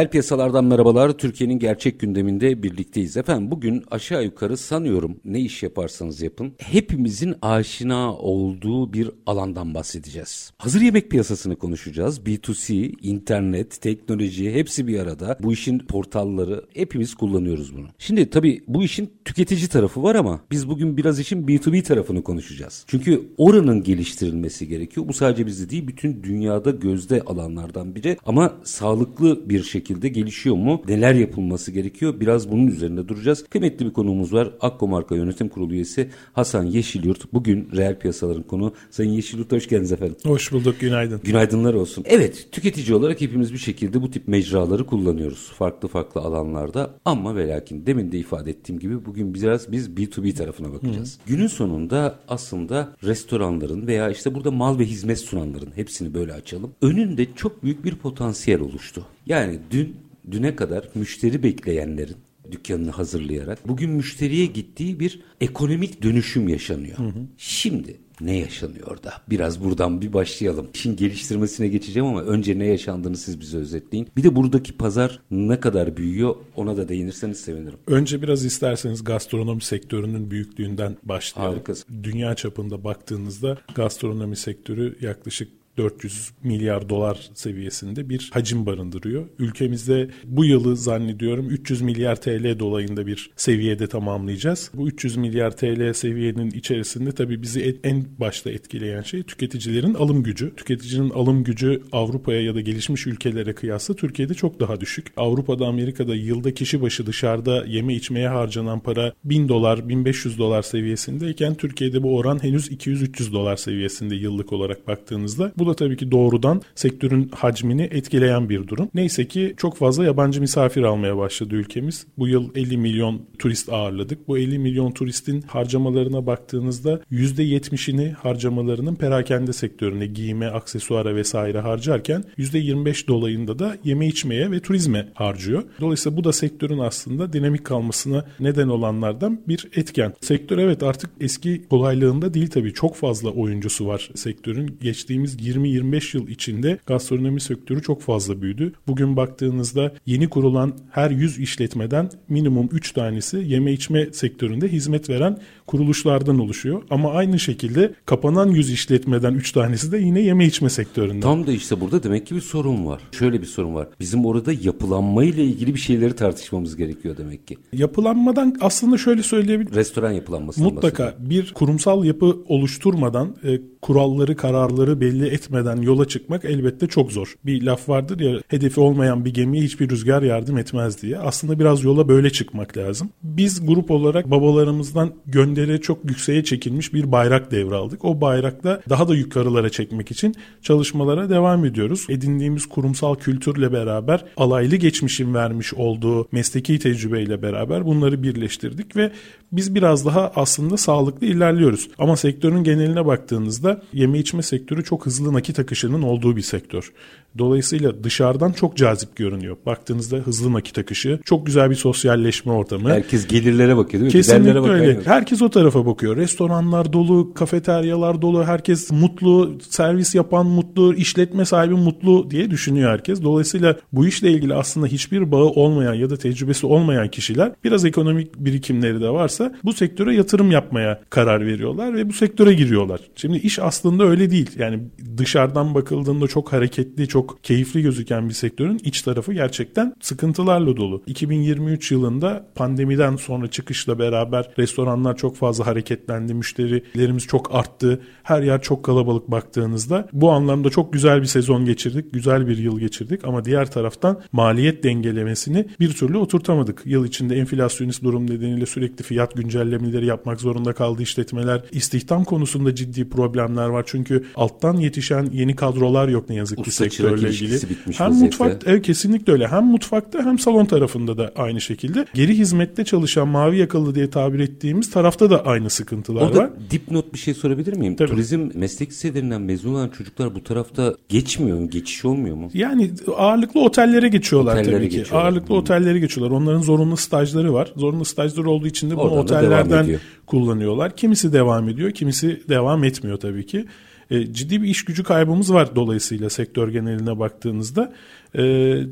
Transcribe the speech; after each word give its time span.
Reel 0.00 0.10
piyasalardan 0.10 0.64
merhabalar. 0.64 1.12
Türkiye'nin 1.12 1.58
gerçek 1.58 2.00
gündeminde 2.00 2.62
birlikteyiz. 2.62 3.16
Efendim 3.16 3.50
bugün 3.50 3.84
aşağı 3.90 4.24
yukarı 4.24 4.56
sanıyorum 4.56 5.16
ne 5.24 5.40
iş 5.40 5.62
yaparsanız 5.62 6.22
yapın 6.22 6.52
hepimizin 6.58 7.34
aşina 7.42 8.14
olduğu 8.14 8.92
bir 8.92 9.10
alandan 9.26 9.74
bahsedeceğiz. 9.74 10.52
Hazır 10.58 10.80
yemek 10.80 11.10
piyasasını 11.10 11.56
konuşacağız. 11.56 12.18
B2C, 12.18 12.72
internet, 13.02 13.80
teknoloji 13.80 14.52
hepsi 14.52 14.86
bir 14.86 14.98
arada. 14.98 15.38
Bu 15.42 15.52
işin 15.52 15.78
portalları 15.78 16.64
hepimiz 16.74 17.14
kullanıyoruz 17.14 17.76
bunu. 17.76 17.86
Şimdi 17.98 18.30
tabii 18.30 18.62
bu 18.68 18.82
işin 18.82 19.10
tüketici 19.24 19.68
tarafı 19.68 20.02
var 20.02 20.14
ama 20.14 20.40
biz 20.50 20.68
bugün 20.68 20.96
biraz 20.96 21.20
işin 21.20 21.46
B2B 21.46 21.82
tarafını 21.82 22.22
konuşacağız. 22.22 22.84
Çünkü 22.86 23.22
oranın 23.38 23.82
geliştirilmesi 23.82 24.68
gerekiyor. 24.68 25.08
Bu 25.08 25.12
sadece 25.12 25.46
bizde 25.46 25.70
değil 25.70 25.88
bütün 25.88 26.22
dünyada 26.22 26.70
gözde 26.70 27.22
alanlardan 27.22 27.94
biri 27.94 28.16
ama 28.26 28.52
sağlıklı 28.64 29.50
bir 29.50 29.62
şekilde 29.62 29.89
gelişiyor 29.98 30.56
mu? 30.56 30.82
Neler 30.88 31.14
yapılması 31.14 31.72
gerekiyor? 31.72 32.20
Biraz 32.20 32.50
bunun 32.50 32.66
üzerinde 32.66 33.08
duracağız. 33.08 33.44
Kıymetli 33.50 33.86
bir 33.86 33.92
konuğumuz 33.92 34.32
var. 34.32 34.50
Akko 34.60 34.88
Marka 34.88 35.14
Yönetim 35.14 35.48
Kurulu 35.48 35.74
üyesi 35.74 36.08
Hasan 36.32 36.64
Yeşilyurt. 36.64 37.32
Bugün 37.32 37.68
reel 37.76 37.98
piyasaların 37.98 38.42
konu. 38.42 38.74
Sayın 38.90 39.10
Yeşilyurt 39.10 39.52
hoş 39.52 39.68
geldiniz 39.68 39.92
efendim. 39.92 40.16
Hoş 40.24 40.52
bulduk 40.52 40.80
günaydın. 40.80 41.20
Günaydınlar 41.24 41.74
olsun. 41.74 42.04
Evet 42.08 42.48
tüketici 42.52 42.96
olarak 42.96 43.20
hepimiz 43.20 43.52
bir 43.52 43.58
şekilde 43.58 44.02
bu 44.02 44.10
tip 44.10 44.28
mecraları 44.28 44.86
kullanıyoruz. 44.86 45.52
Farklı 45.52 45.88
farklı 45.88 46.20
alanlarda 46.20 46.94
ama 47.04 47.36
ve 47.36 47.48
lakin 47.48 47.86
demin 47.86 48.12
de 48.12 48.18
ifade 48.18 48.50
ettiğim 48.50 48.78
gibi 48.78 49.04
bugün 49.06 49.34
biraz 49.34 49.72
biz 49.72 49.88
B2B 49.88 50.34
tarafına 50.34 50.72
bakacağız. 50.72 51.18
Hı. 51.24 51.32
Günün 51.32 51.46
sonunda 51.46 52.18
aslında 52.28 52.96
restoranların 53.04 53.86
veya 53.86 54.10
işte 54.10 54.34
burada 54.34 54.50
mal 54.50 54.78
ve 54.78 54.84
hizmet 54.84 55.18
sunanların 55.18 55.72
hepsini 55.74 56.14
böyle 56.14 56.32
açalım. 56.32 56.72
Önünde 56.82 57.26
çok 57.34 57.62
büyük 57.62 57.84
bir 57.84 57.94
potansiyel 57.94 58.60
oluştu. 58.60 59.06
Yani 59.30 59.58
dün 59.70 59.96
düne 60.30 60.56
kadar 60.56 60.88
müşteri 60.94 61.42
bekleyenlerin 61.42 62.16
dükkanını 62.52 62.90
hazırlayarak 62.90 63.68
bugün 63.68 63.90
müşteriye 63.90 64.46
gittiği 64.46 65.00
bir 65.00 65.20
ekonomik 65.40 66.02
dönüşüm 66.02 66.48
yaşanıyor. 66.48 66.98
Hı 66.98 67.02
hı. 67.02 67.26
Şimdi 67.38 67.96
ne 68.20 68.36
yaşanıyor 68.36 69.02
da? 69.02 69.12
Biraz 69.30 69.64
buradan 69.64 70.00
bir 70.00 70.12
başlayalım. 70.12 70.68
İşin 70.74 70.96
geliştirmesine 70.96 71.68
geçeceğim 71.68 72.08
ama 72.08 72.22
önce 72.22 72.58
ne 72.58 72.66
yaşandığını 72.66 73.16
siz 73.16 73.40
bize 73.40 73.58
özetleyin. 73.58 74.08
Bir 74.16 74.22
de 74.22 74.36
buradaki 74.36 74.76
pazar 74.76 75.20
ne 75.30 75.60
kadar 75.60 75.96
büyüyor 75.96 76.34
ona 76.56 76.76
da 76.76 76.88
değinirseniz 76.88 77.40
sevinirim. 77.40 77.78
Önce 77.86 78.22
biraz 78.22 78.44
isterseniz 78.44 79.04
gastronomi 79.04 79.62
sektörünün 79.62 80.30
büyüklüğünden 80.30 80.96
başlayalım. 81.02 81.54
Harikasın. 81.54 82.02
Dünya 82.02 82.34
çapında 82.34 82.84
baktığınızda 82.84 83.58
gastronomi 83.74 84.36
sektörü 84.36 84.96
yaklaşık 85.00 85.59
400 85.80 86.30
milyar 86.42 86.88
dolar 86.88 87.30
seviyesinde 87.34 88.08
bir 88.08 88.30
hacim 88.32 88.66
barındırıyor. 88.66 89.26
Ülkemizde 89.38 90.08
bu 90.24 90.44
yılı 90.44 90.76
zannediyorum 90.76 91.50
300 91.50 91.80
milyar 91.80 92.20
TL 92.20 92.58
dolayında 92.58 93.06
bir 93.06 93.30
seviyede 93.36 93.86
tamamlayacağız. 93.86 94.70
Bu 94.74 94.88
300 94.88 95.16
milyar 95.16 95.56
TL 95.56 95.92
seviyenin 95.92 96.50
içerisinde 96.50 97.12
tabii 97.12 97.42
bizi 97.42 97.80
en 97.84 98.04
başta 98.18 98.50
etkileyen 98.50 99.02
şey 99.02 99.22
tüketicilerin 99.22 99.94
alım 99.94 100.22
gücü. 100.22 100.54
Tüketicinin 100.56 101.10
alım 101.10 101.44
gücü 101.44 101.82
Avrupa'ya 101.92 102.42
ya 102.42 102.54
da 102.54 102.60
gelişmiş 102.60 103.06
ülkelere 103.06 103.52
kıyasla 103.52 103.94
Türkiye'de 103.94 104.34
çok 104.34 104.60
daha 104.60 104.80
düşük. 104.80 105.06
Avrupa'da 105.16 105.66
Amerika'da 105.66 106.14
yılda 106.14 106.54
kişi 106.54 106.82
başı 106.82 107.06
dışarıda 107.06 107.64
yeme 107.66 107.94
içmeye 107.94 108.28
harcanan 108.28 108.80
para 108.80 109.12
1000 109.24 109.48
dolar 109.48 109.88
1500 109.88 110.38
dolar 110.38 110.62
seviyesindeyken 110.62 111.54
Türkiye'de 111.54 112.02
bu 112.02 112.16
oran 112.16 112.42
henüz 112.42 112.68
200-300 112.68 113.32
dolar 113.32 113.56
seviyesinde 113.56 114.14
yıllık 114.14 114.52
olarak 114.52 114.88
baktığınızda 114.88 115.52
bu 115.58 115.66
da 115.70 115.74
tabii 115.74 115.96
ki 115.96 116.10
doğrudan 116.10 116.62
sektörün 116.74 117.30
hacmini 117.34 117.82
etkileyen 117.82 118.48
bir 118.48 118.68
durum. 118.68 118.88
Neyse 118.94 119.28
ki 119.28 119.54
çok 119.56 119.76
fazla 119.76 120.04
yabancı 120.04 120.40
misafir 120.40 120.82
almaya 120.82 121.16
başladı 121.16 121.54
ülkemiz. 121.54 122.06
Bu 122.18 122.28
yıl 122.28 122.50
50 122.54 122.76
milyon 122.76 123.22
turist 123.38 123.72
ağırladık. 123.72 124.28
Bu 124.28 124.38
50 124.38 124.58
milyon 124.58 124.90
turistin 124.90 125.42
harcamalarına 125.42 126.26
baktığınızda 126.26 127.00
%70'ini 127.12 128.12
harcamalarının 128.12 128.94
perakende 128.94 129.52
sektörüne, 129.52 130.06
giyime, 130.06 130.46
aksesuara 130.46 131.14
vesaire 131.14 131.60
harcarken 131.60 132.24
%25 132.38 133.08
dolayında 133.08 133.58
da 133.58 133.76
yeme 133.84 134.06
içmeye 134.06 134.50
ve 134.50 134.60
turizme 134.60 135.08
harcıyor. 135.14 135.62
Dolayısıyla 135.80 136.18
bu 136.18 136.24
da 136.24 136.32
sektörün 136.32 136.78
aslında 136.78 137.32
dinamik 137.32 137.64
kalmasına 137.64 138.24
neden 138.40 138.68
olanlardan 138.68 139.40
bir 139.48 139.68
etken. 139.76 140.12
Sektör 140.20 140.58
evet 140.58 140.82
artık 140.82 141.10
eski 141.20 141.62
kolaylığında 141.70 142.34
değil 142.34 142.50
tabii. 142.50 142.72
Çok 142.74 142.96
fazla 142.96 143.30
oyuncusu 143.30 143.86
var 143.86 144.10
sektörün. 144.14 144.78
Geçtiğimiz 144.82 145.36
20-25 145.50 146.16
yıl 146.16 146.28
içinde 146.28 146.78
gastronomi 146.86 147.40
sektörü 147.40 147.82
çok 147.82 148.02
fazla 148.02 148.42
büyüdü. 148.42 148.72
Bugün 148.86 149.16
baktığınızda 149.16 149.92
yeni 150.06 150.28
kurulan 150.28 150.78
her 150.90 151.10
100 151.10 151.38
işletmeden 151.38 152.10
minimum 152.28 152.68
3 152.72 152.92
tanesi 152.92 153.36
yeme 153.46 153.72
içme 153.72 154.12
sektöründe 154.12 154.68
hizmet 154.68 155.10
veren 155.10 155.38
kuruluşlardan 155.70 156.38
oluşuyor. 156.38 156.82
Ama 156.90 157.12
aynı 157.12 157.38
şekilde 157.38 157.94
kapanan 158.06 158.48
100 158.50 158.70
işletmeden 158.70 159.34
3 159.34 159.52
tanesi 159.52 159.92
de 159.92 159.98
yine 159.98 160.20
yeme 160.20 160.46
içme 160.46 160.70
sektöründen. 160.70 161.20
Tam 161.20 161.46
da 161.46 161.52
işte 161.52 161.80
burada 161.80 162.02
demek 162.02 162.26
ki 162.26 162.34
bir 162.34 162.40
sorun 162.40 162.86
var. 162.86 163.00
Şöyle 163.12 163.40
bir 163.40 163.46
sorun 163.46 163.74
var. 163.74 163.88
Bizim 164.00 164.26
orada 164.26 164.52
yapılanma 164.52 165.24
ile 165.24 165.44
ilgili 165.44 165.74
bir 165.74 165.80
şeyleri 165.80 166.16
tartışmamız 166.16 166.76
gerekiyor 166.76 167.16
demek 167.16 167.46
ki. 167.46 167.58
Yapılanmadan 167.72 168.56
aslında 168.60 168.98
şöyle 168.98 169.22
söyleyebilirim. 169.22 169.76
Restoran 169.76 170.12
yapılanması. 170.12 170.62
Mutlaka 170.62 171.14
bir 171.18 171.52
kurumsal 171.54 172.04
yapı 172.04 172.36
oluşturmadan 172.48 173.36
e, 173.44 173.60
kuralları, 173.82 174.36
kararları 174.36 175.00
belli 175.00 175.26
etmeden 175.26 175.76
yola 175.76 176.08
çıkmak 176.08 176.44
elbette 176.44 176.86
çok 176.86 177.12
zor. 177.12 177.34
Bir 177.46 177.62
laf 177.62 177.88
vardır 177.88 178.20
ya 178.20 178.40
hedefi 178.48 178.80
olmayan 178.80 179.24
bir 179.24 179.34
gemiye 179.34 179.64
hiçbir 179.64 179.88
rüzgar 179.88 180.22
yardım 180.22 180.58
etmez 180.58 181.02
diye. 181.02 181.18
Aslında 181.18 181.58
biraz 181.58 181.84
yola 181.84 182.08
böyle 182.08 182.30
çıkmak 182.30 182.76
lazım. 182.76 183.10
Biz 183.22 183.66
grup 183.66 183.90
olarak 183.90 184.30
babalarımızdan 184.30 185.12
göndere 185.60 185.80
çok 185.80 186.04
yükseğe 186.04 186.44
çekilmiş 186.44 186.94
bir 186.94 187.12
bayrak 187.12 187.50
devraldık. 187.50 188.04
O 188.04 188.20
bayrakla 188.20 188.80
daha 188.88 189.08
da 189.08 189.14
yukarılara 189.14 189.70
çekmek 189.70 190.10
için 190.10 190.34
çalışmalara 190.62 191.30
devam 191.30 191.64
ediyoruz. 191.64 192.06
Edindiğimiz 192.08 192.66
kurumsal 192.66 193.14
kültürle 193.14 193.72
beraber 193.72 194.24
alaylı 194.36 194.76
geçmişin 194.76 195.34
vermiş 195.34 195.74
olduğu 195.74 196.28
mesleki 196.32 196.78
tecrübeyle 196.78 197.42
beraber 197.42 197.86
bunları 197.86 198.22
birleştirdik 198.22 198.96
ve 198.96 199.12
biz 199.52 199.74
biraz 199.74 200.06
daha 200.06 200.32
aslında 200.36 200.76
sağlıklı 200.76 201.26
ilerliyoruz. 201.26 201.88
Ama 201.98 202.16
sektörün 202.16 202.64
geneline 202.64 203.06
baktığınızda 203.06 203.82
yeme 203.92 204.18
içme 204.18 204.42
sektörü 204.42 204.84
çok 204.84 205.06
hızlı 205.06 205.32
nakit 205.32 205.58
akışının 205.58 206.02
olduğu 206.02 206.36
bir 206.36 206.42
sektör. 206.42 206.92
Dolayısıyla 207.38 208.04
dışarıdan 208.04 208.52
çok 208.52 208.76
cazip 208.76 209.16
görünüyor. 209.16 209.56
Baktığınızda 209.66 210.16
hızlı 210.16 210.52
nakit 210.52 210.78
akışı, 210.78 211.20
çok 211.24 211.46
güzel 211.46 211.70
bir 211.70 211.74
sosyalleşme 211.74 212.52
ortamı. 212.52 212.90
Herkes 212.90 213.26
gelirlere 213.26 213.76
bakıyor 213.76 214.02
değil 214.02 214.14
mi? 214.14 214.18
Kesinlikle 214.18 214.70
öyle. 214.70 215.00
Herkes 215.04 215.42
o 215.42 215.49
tarafa 215.50 215.86
bakıyor. 215.86 216.16
Restoranlar 216.16 216.92
dolu, 216.92 217.34
kafeteryalar 217.34 218.22
dolu, 218.22 218.44
herkes 218.44 218.90
mutlu, 218.90 219.58
servis 219.68 220.14
yapan 220.14 220.46
mutlu, 220.46 220.94
işletme 220.94 221.44
sahibi 221.44 221.74
mutlu 221.74 222.30
diye 222.30 222.50
düşünüyor 222.50 222.90
herkes. 222.90 223.22
Dolayısıyla 223.22 223.76
bu 223.92 224.06
işle 224.06 224.30
ilgili 224.30 224.54
aslında 224.54 224.86
hiçbir 224.86 225.32
bağı 225.32 225.44
olmayan 225.44 225.94
ya 225.94 226.10
da 226.10 226.16
tecrübesi 226.16 226.66
olmayan 226.66 227.08
kişiler 227.08 227.52
biraz 227.64 227.84
ekonomik 227.84 228.36
birikimleri 228.36 229.00
de 229.00 229.10
varsa 229.10 229.54
bu 229.64 229.72
sektöre 229.72 230.14
yatırım 230.14 230.50
yapmaya 230.50 231.00
karar 231.10 231.46
veriyorlar 231.46 231.94
ve 231.94 232.08
bu 232.08 232.12
sektöre 232.12 232.54
giriyorlar. 232.54 233.00
Şimdi 233.16 233.38
iş 233.38 233.58
aslında 233.58 234.04
öyle 234.04 234.30
değil. 234.30 234.50
Yani 234.58 234.80
dışarıdan 235.16 235.74
bakıldığında 235.74 236.28
çok 236.28 236.52
hareketli, 236.52 237.08
çok 237.08 237.44
keyifli 237.44 237.82
gözüken 237.82 238.28
bir 238.28 238.34
sektörün 238.34 238.80
iç 238.84 239.02
tarafı 239.02 239.32
gerçekten 239.32 239.94
sıkıntılarla 240.00 240.76
dolu. 240.76 241.02
2023 241.06 241.92
yılında 241.92 242.46
pandemiden 242.54 243.16
sonra 243.16 243.46
çıkışla 243.46 243.98
beraber 243.98 244.50
restoranlar 244.58 245.16
çok 245.16 245.36
fazla 245.40 245.66
hareketlendi, 245.66 246.34
müşterilerimiz 246.34 247.26
çok 247.26 247.54
arttı. 247.54 248.00
Her 248.22 248.42
yer 248.42 248.62
çok 248.62 248.84
kalabalık 248.84 249.30
baktığınızda. 249.30 250.08
Bu 250.12 250.30
anlamda 250.30 250.70
çok 250.70 250.92
güzel 250.92 251.20
bir 251.20 251.26
sezon 251.26 251.64
geçirdik, 251.64 252.12
güzel 252.12 252.48
bir 252.48 252.58
yıl 252.58 252.80
geçirdik 252.80 253.24
ama 253.24 253.44
diğer 253.44 253.70
taraftan 253.70 254.20
maliyet 254.32 254.84
dengelemesini 254.84 255.66
bir 255.80 255.92
türlü 255.92 256.18
oturtamadık. 256.18 256.82
Yıl 256.84 257.04
içinde 257.06 257.36
enflasyonist 257.36 258.02
durum 258.02 258.30
nedeniyle 258.30 258.66
sürekli 258.66 259.02
fiyat 259.02 259.36
güncellemeleri 259.36 260.06
yapmak 260.06 260.40
zorunda 260.40 260.72
kaldı 260.72 261.02
işletmeler. 261.02 261.62
İstihdam 261.72 262.24
konusunda 262.24 262.74
ciddi 262.74 263.08
problemler 263.08 263.68
var. 263.68 263.84
Çünkü 263.86 264.24
alttan 264.36 264.76
yetişen 264.76 265.28
yeni 265.32 265.56
kadrolar 265.56 266.08
yok 266.08 266.28
ne 266.28 266.36
yazık 266.36 266.58
ki 266.58 266.70
Usta 266.70 266.84
sektörle 266.84 267.30
ilgili. 267.30 267.58
Hem 267.92 268.12
mutfak 268.12 268.62
evet, 268.66 268.82
kesinlikle 268.82 269.32
öyle. 269.32 269.48
Hem 269.48 269.64
mutfakta 269.64 270.24
hem 270.24 270.38
salon 270.38 270.64
tarafında 270.64 271.18
da 271.18 271.32
aynı 271.36 271.60
şekilde. 271.60 272.06
Geri 272.14 272.38
hizmette 272.38 272.84
çalışan 272.84 273.28
mavi 273.28 273.58
yakalı 273.58 273.94
diye 273.94 274.10
tabir 274.10 274.40
ettiğimiz 274.40 274.90
tarafta 275.28 275.44
da 275.44 275.50
aynı 275.50 275.70
sıkıntılar 275.70 276.22
Orada 276.22 276.38
var. 276.38 276.50
dipnot 276.70 277.14
bir 277.14 277.18
şey 277.18 277.34
sorabilir 277.34 277.76
miyim? 277.76 277.96
Tabii. 277.96 278.08
Turizm 278.08 278.50
meslek 278.54 278.90
liselerinden 278.90 279.42
mezun 279.42 279.74
olan 279.74 279.88
çocuklar 279.88 280.34
bu 280.34 280.44
tarafta 280.44 280.94
geçmiyor 281.08 281.58
mu? 281.58 281.70
Geçiş 281.70 282.04
olmuyor 282.04 282.36
mu? 282.36 282.50
Yani 282.54 282.90
ağırlıklı 283.16 283.60
otellere 283.60 284.08
geçiyorlar 284.08 284.52
otellere 284.52 284.76
tabii 284.76 284.88
ki. 284.88 284.96
Geçiyorlar. 284.96 285.24
Ağırlıklı 285.24 285.48
hmm. 285.48 285.56
otellere 285.56 285.98
geçiyorlar. 285.98 286.36
Onların 286.36 286.62
zorunlu 286.62 286.96
stajları 286.96 287.52
var. 287.52 287.72
Zorunlu 287.76 288.04
stajları 288.04 288.50
olduğu 288.50 288.66
için 288.66 288.90
de 288.90 288.96
bunu 288.96 289.02
Oradan 289.02 289.18
otellerden 289.18 289.98
kullanıyorlar. 290.26 290.96
Kimisi 290.96 291.32
devam 291.32 291.68
ediyor, 291.68 291.90
kimisi 291.90 292.42
devam 292.48 292.84
etmiyor 292.84 293.16
tabii 293.16 293.46
ki. 293.46 293.66
E, 294.10 294.32
ciddi 294.32 294.62
bir 294.62 294.68
iş 294.68 294.84
gücü 294.84 295.04
kaybımız 295.04 295.52
var 295.52 295.76
dolayısıyla 295.76 296.30
sektör 296.30 296.68
geneline 296.68 297.18
baktığınızda. 297.18 297.92
E, 298.34 298.42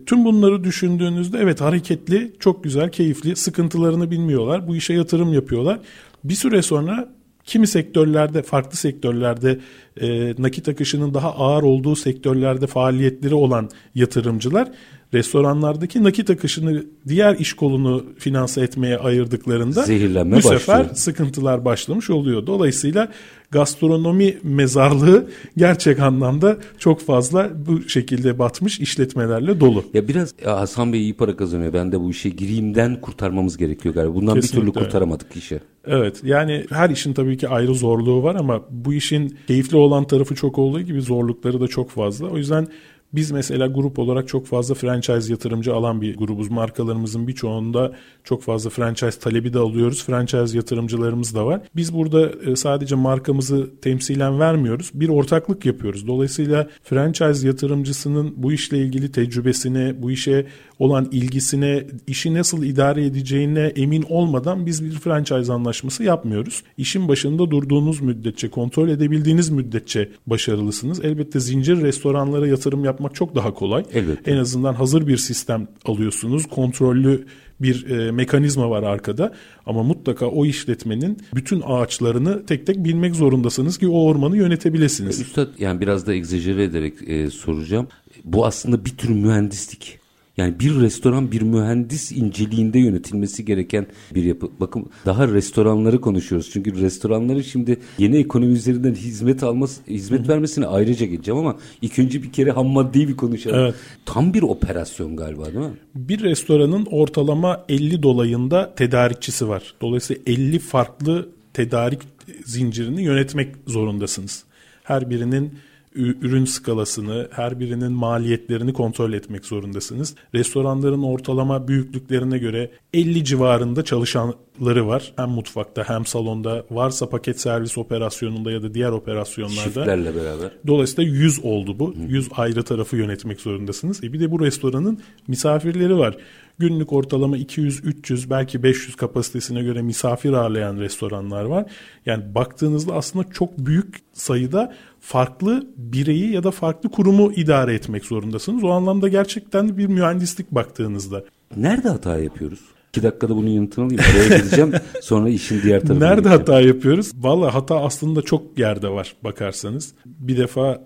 tüm 0.07 0.25
bunları 0.25 0.65
düşündüğünüzde 0.65 1.39
evet 1.39 1.61
hareketli, 1.61 2.33
çok 2.41 2.65
güzel, 2.65 2.91
keyifli, 2.91 3.37
sıkıntılarını 3.37 4.11
bilmiyorlar. 4.11 4.69
Bu 4.69 4.77
işe 4.77 4.95
yatırım 4.95 5.33
yapıyorlar. 5.33 5.79
Bir 6.25 6.35
süre 6.35 6.63
sonra 6.63 7.09
kimi 7.45 7.67
sektörlerde, 7.67 8.43
farklı 8.43 8.77
sektörlerde 8.77 9.61
e, 10.01 10.35
nakit 10.39 10.69
akışının 10.69 11.15
daha 11.15 11.35
ağır 11.35 11.63
olduğu 11.63 11.97
sektörlerde 11.97 12.67
faaliyetleri 12.67 13.35
olan 13.35 13.71
yatırımcılar 13.95 14.69
restoranlardaki 15.15 16.05
nakit 16.05 16.31
akışını 16.31 16.85
diğer 17.09 17.35
iş 17.35 17.53
kolunu 17.53 18.05
finanse 18.19 18.61
etmeye 18.61 18.99
ayırdıklarında 18.99 19.83
Zehirlenme 19.83 20.37
bu 20.37 20.43
sefer 20.43 20.87
sıkıntılar 20.95 21.65
başlamış 21.65 22.11
oluyor. 22.11 22.47
Dolayısıyla 22.47 23.09
gastronomi 23.51 24.39
mezarlığı 24.43 25.29
gerçek 25.57 26.01
anlamda 26.01 26.57
çok 26.79 27.01
fazla 27.01 27.51
bu 27.67 27.89
şekilde 27.89 28.39
batmış 28.39 28.81
işletmelerle 28.81 29.61
dolu. 29.61 29.85
Ya 29.95 30.09
biraz 30.09 30.35
ya 30.45 30.61
Hasan 30.61 30.93
Bey 30.93 31.01
iyi 31.01 31.15
para 31.15 31.37
kazanıyor. 31.37 31.73
Ben 31.73 31.93
de 31.93 32.01
bu 32.01 32.11
işe 32.11 32.29
gireyimden 32.29 33.01
kurtarmamız 33.01 33.57
gerekiyor 33.57 33.95
galiba. 33.95 34.15
Bundan 34.15 34.35
Kesinlikle. 34.35 34.67
bir 34.67 34.73
türlü 34.73 34.85
kurtaramadık 34.85 35.37
işi. 35.37 35.61
Evet 35.87 36.21
yani 36.25 36.65
her 36.71 36.91
işin 36.91 37.13
tabii 37.13 37.37
ki 37.37 37.49
ayrı 37.49 37.75
zorluğu 37.75 38.23
var 38.23 38.35
ama 38.35 38.63
bu 38.71 38.95
işin 38.95 39.39
keyifli 39.47 39.77
olan 39.77 39.88
tarafı 40.05 40.35
çok 40.35 40.59
olduğu 40.59 40.81
gibi 40.81 41.01
zorlukları 41.01 41.61
da 41.61 41.69
çok 41.69 41.91
fazla. 41.91 42.27
O 42.27 42.37
yüzden 42.37 42.69
biz 43.13 43.31
mesela 43.31 43.67
grup 43.67 43.99
olarak 43.99 44.29
çok 44.29 44.47
fazla 44.47 44.75
franchise 44.75 45.33
yatırımcı 45.33 45.75
alan 45.75 46.01
bir 46.01 46.17
grubuz. 46.17 46.51
Markalarımızın 46.51 47.29
birçoğunda 47.29 47.93
çok 48.25 48.43
fazla 48.43 48.71
franchise 48.71 49.21
talebi 49.21 49.53
de 49.53 49.59
alıyoruz. 49.59 50.05
Franchise 50.05 50.57
yatırımcılarımız 50.57 51.35
da 51.35 51.47
var. 51.47 51.61
Biz 51.77 51.95
burada 51.95 52.31
e, 52.51 52.57
sadece 52.57 52.95
markamızı 52.95 53.71
temsilen 53.83 54.41
vermiyoruz. 54.41 54.91
Bir 54.95 55.09
ortaklık 55.09 55.67
yapıyoruz. 55.67 56.07
Dolayısıyla 56.07 56.69
franchise 56.83 57.47
yatırımcısının 57.47 58.35
bu 58.37 58.53
işle 58.53 58.79
ilgili 58.79 59.13
tecrübesine, 59.13 60.03
bu 60.03 60.11
işe 60.11 60.47
olan 60.79 61.09
ilgisine, 61.13 61.87
işi 62.07 62.35
nasıl 62.35 62.63
idare 62.63 63.07
edeceğine 63.07 63.61
emin 63.61 64.05
olmadan 64.09 64.67
biz 64.67 64.85
bir 64.85 64.91
franchise 64.91 65.53
anlaşması 65.53 66.05
yapmıyoruz. 66.05 66.63
İşin 66.77 67.09
başında 67.09 67.51
durduğunuz 67.51 68.01
müddetçe, 68.01 68.49
kontrol 68.51 68.89
edebildiğiniz 68.89 69.51
müddetçe 69.51 70.09
başarılısınız. 70.27 71.05
Elbette 71.05 71.41
zincir 71.41 71.83
restoranlara 71.83 72.47
yatırım 72.47 72.85
yapmak 72.85 73.15
çok 73.15 73.35
daha 73.35 73.55
kolay. 73.55 73.85
Elbette. 73.95 74.31
En 74.31 74.37
azından 74.37 74.75
hazır 74.75 75.07
bir 75.07 75.17
sistem 75.17 75.69
alıyorsunuz. 75.85 76.47
Kontrollü 76.47 77.27
bir 77.61 77.91
e, 77.91 78.13
mekanizma 78.13 78.71
var 78.71 78.83
arkada 78.83 79.35
ama 79.67 79.83
mutlaka 79.83 80.27
o 80.27 80.47
işletmenin 80.47 81.19
bütün 81.35 81.63
ağaçlarını 81.67 82.47
tek 82.47 82.67
tek 82.67 82.85
bilmek 82.85 83.15
zorundasınız 83.15 83.79
ki 83.79 83.89
o 83.89 84.03
ormanı 84.03 84.37
yönetebilirsiniz. 84.37 85.21
Üstad 85.21 85.49
yani 85.59 85.81
biraz 85.81 86.07
da 86.07 86.15
egzajere 86.15 86.63
ederek 86.63 86.95
e, 87.07 87.31
soracağım. 87.31 87.89
Bu 88.25 88.47
aslında 88.47 88.85
bir 88.85 88.91
tür 88.91 89.09
mühendislik. 89.09 89.98
Yani 90.39 90.61
bir 90.61 90.81
restoran 90.81 91.33
bir 91.33 91.43
mühendis 91.43 92.13
inceliğinde 92.13 92.79
yönetilmesi 92.79 93.45
gereken 93.45 93.87
bir 94.15 94.25
yapı. 94.25 94.49
Bakın 94.61 94.87
daha 95.07 95.29
restoranları 95.29 96.01
konuşuyoruz. 96.01 96.51
Çünkü 96.53 96.81
restoranların 96.81 97.43
şimdi 97.43 97.79
yeni 97.99 98.17
ekonomi 98.17 98.53
üzerinden 98.53 98.95
hizmet 98.95 99.43
alması, 99.43 99.83
hizmet 99.87 100.21
Hı-hı. 100.21 100.29
vermesine 100.29 100.67
ayrıca 100.67 101.07
geleceğim 101.07 101.41
ama 101.41 101.57
ilk 101.83 101.99
önce 101.99 102.23
bir 102.23 102.33
kere 102.33 102.51
ham 102.51 102.67
maddeyi 102.67 103.09
bir 103.09 103.17
konuşalım. 103.17 103.59
Evet. 103.59 103.75
Tam 104.07 104.35
bir 104.35 104.43
operasyon 104.43 105.17
galiba 105.17 105.47
değil 105.47 105.57
mi? 105.57 105.73
Bir 105.95 106.23
restoranın 106.23 106.87
ortalama 106.91 107.65
50 107.69 108.03
dolayında 108.03 108.75
tedarikçisi 108.75 109.49
var. 109.49 109.75
Dolayısıyla 109.81 110.23
50 110.27 110.59
farklı 110.59 111.29
tedarik 111.55 112.01
zincirini 112.45 113.03
yönetmek 113.03 113.55
zorundasınız. 113.67 114.45
Her 114.83 115.11
birinin 115.11 115.53
ürün 115.95 116.45
skalasını, 116.45 117.29
her 117.31 117.61
birinin 117.61 117.93
maliyetlerini 117.93 118.73
kontrol 118.73 119.13
etmek 119.13 119.45
zorundasınız. 119.45 120.15
Restoranların 120.35 121.03
ortalama 121.03 121.69
büyüklüklerine 121.69 122.39
göre 122.39 122.71
50 122.95 123.25
civarında 123.25 123.85
çalışanları 123.85 124.87
var. 124.87 125.13
Hem 125.17 125.29
mutfakta 125.29 125.89
hem 125.89 126.07
salonda 126.07 126.65
varsa 126.71 127.09
paket 127.09 127.41
servis 127.41 127.79
operasyonunda 127.79 128.51
ya 128.51 128.63
da 128.63 128.75
diğer 128.75 128.91
operasyonlarda. 128.91 129.63
Şiflerle 129.63 130.15
beraber. 130.15 130.51
Dolayısıyla 130.67 131.13
100 131.13 131.45
oldu 131.45 131.79
bu. 131.79 131.95
Hı. 131.95 131.99
100 132.09 132.29
ayrı 132.33 132.63
tarafı 132.63 132.97
yönetmek 132.97 133.41
zorundasınız. 133.41 134.05
E 134.05 134.13
bir 134.13 134.21
de 134.21 134.31
bu 134.31 134.41
restoranın 134.41 135.01
misafirleri 135.29 135.99
var 135.99 136.17
günlük 136.59 136.93
ortalama 136.93 137.39
200-300 137.39 138.31
belki 138.31 138.63
500 138.63 138.97
kapasitesine 138.97 139.63
göre 139.63 139.83
misafir 139.83 140.33
ağırlayan 140.33 140.77
restoranlar 140.77 141.45
var. 141.45 141.71
Yani 142.07 142.35
baktığınızda 142.35 142.95
aslında 142.95 143.31
çok 143.33 143.59
büyük 143.59 143.97
sayıda 144.13 144.75
farklı 145.09 145.67
bireyi 145.77 146.33
ya 146.33 146.45
da 146.45 146.51
farklı 146.51 146.91
kurumu 146.91 147.33
idare 147.33 147.75
etmek 147.75 148.05
zorundasınız. 148.05 148.65
O 148.65 148.69
anlamda 148.71 149.09
gerçekten 149.09 149.79
bir 149.79 149.87
mühendislik 149.87 150.51
baktığınızda. 150.51 151.25
Nerede 151.57 151.89
hata 151.89 152.19
yapıyoruz? 152.19 152.61
İki 152.89 153.03
dakikada 153.03 153.37
bunun 153.37 153.49
yanıtını 153.49 153.85
alayım. 153.85 154.03
Oraya 154.15 154.39
gideceğim. 154.39 154.73
Sonra 155.03 155.29
işin 155.29 155.63
diğer 155.63 155.81
tarafına 155.81 156.07
Nerede 156.07 156.21
gideceğim. 156.21 156.39
hata 156.41 156.61
yapıyoruz? 156.61 157.13
Valla 157.17 157.55
hata 157.55 157.81
aslında 157.81 158.23
çok 158.23 158.59
yerde 158.59 158.89
var 158.89 159.15
bakarsanız. 159.25 159.95
Bir 160.07 160.37
defa 160.37 160.85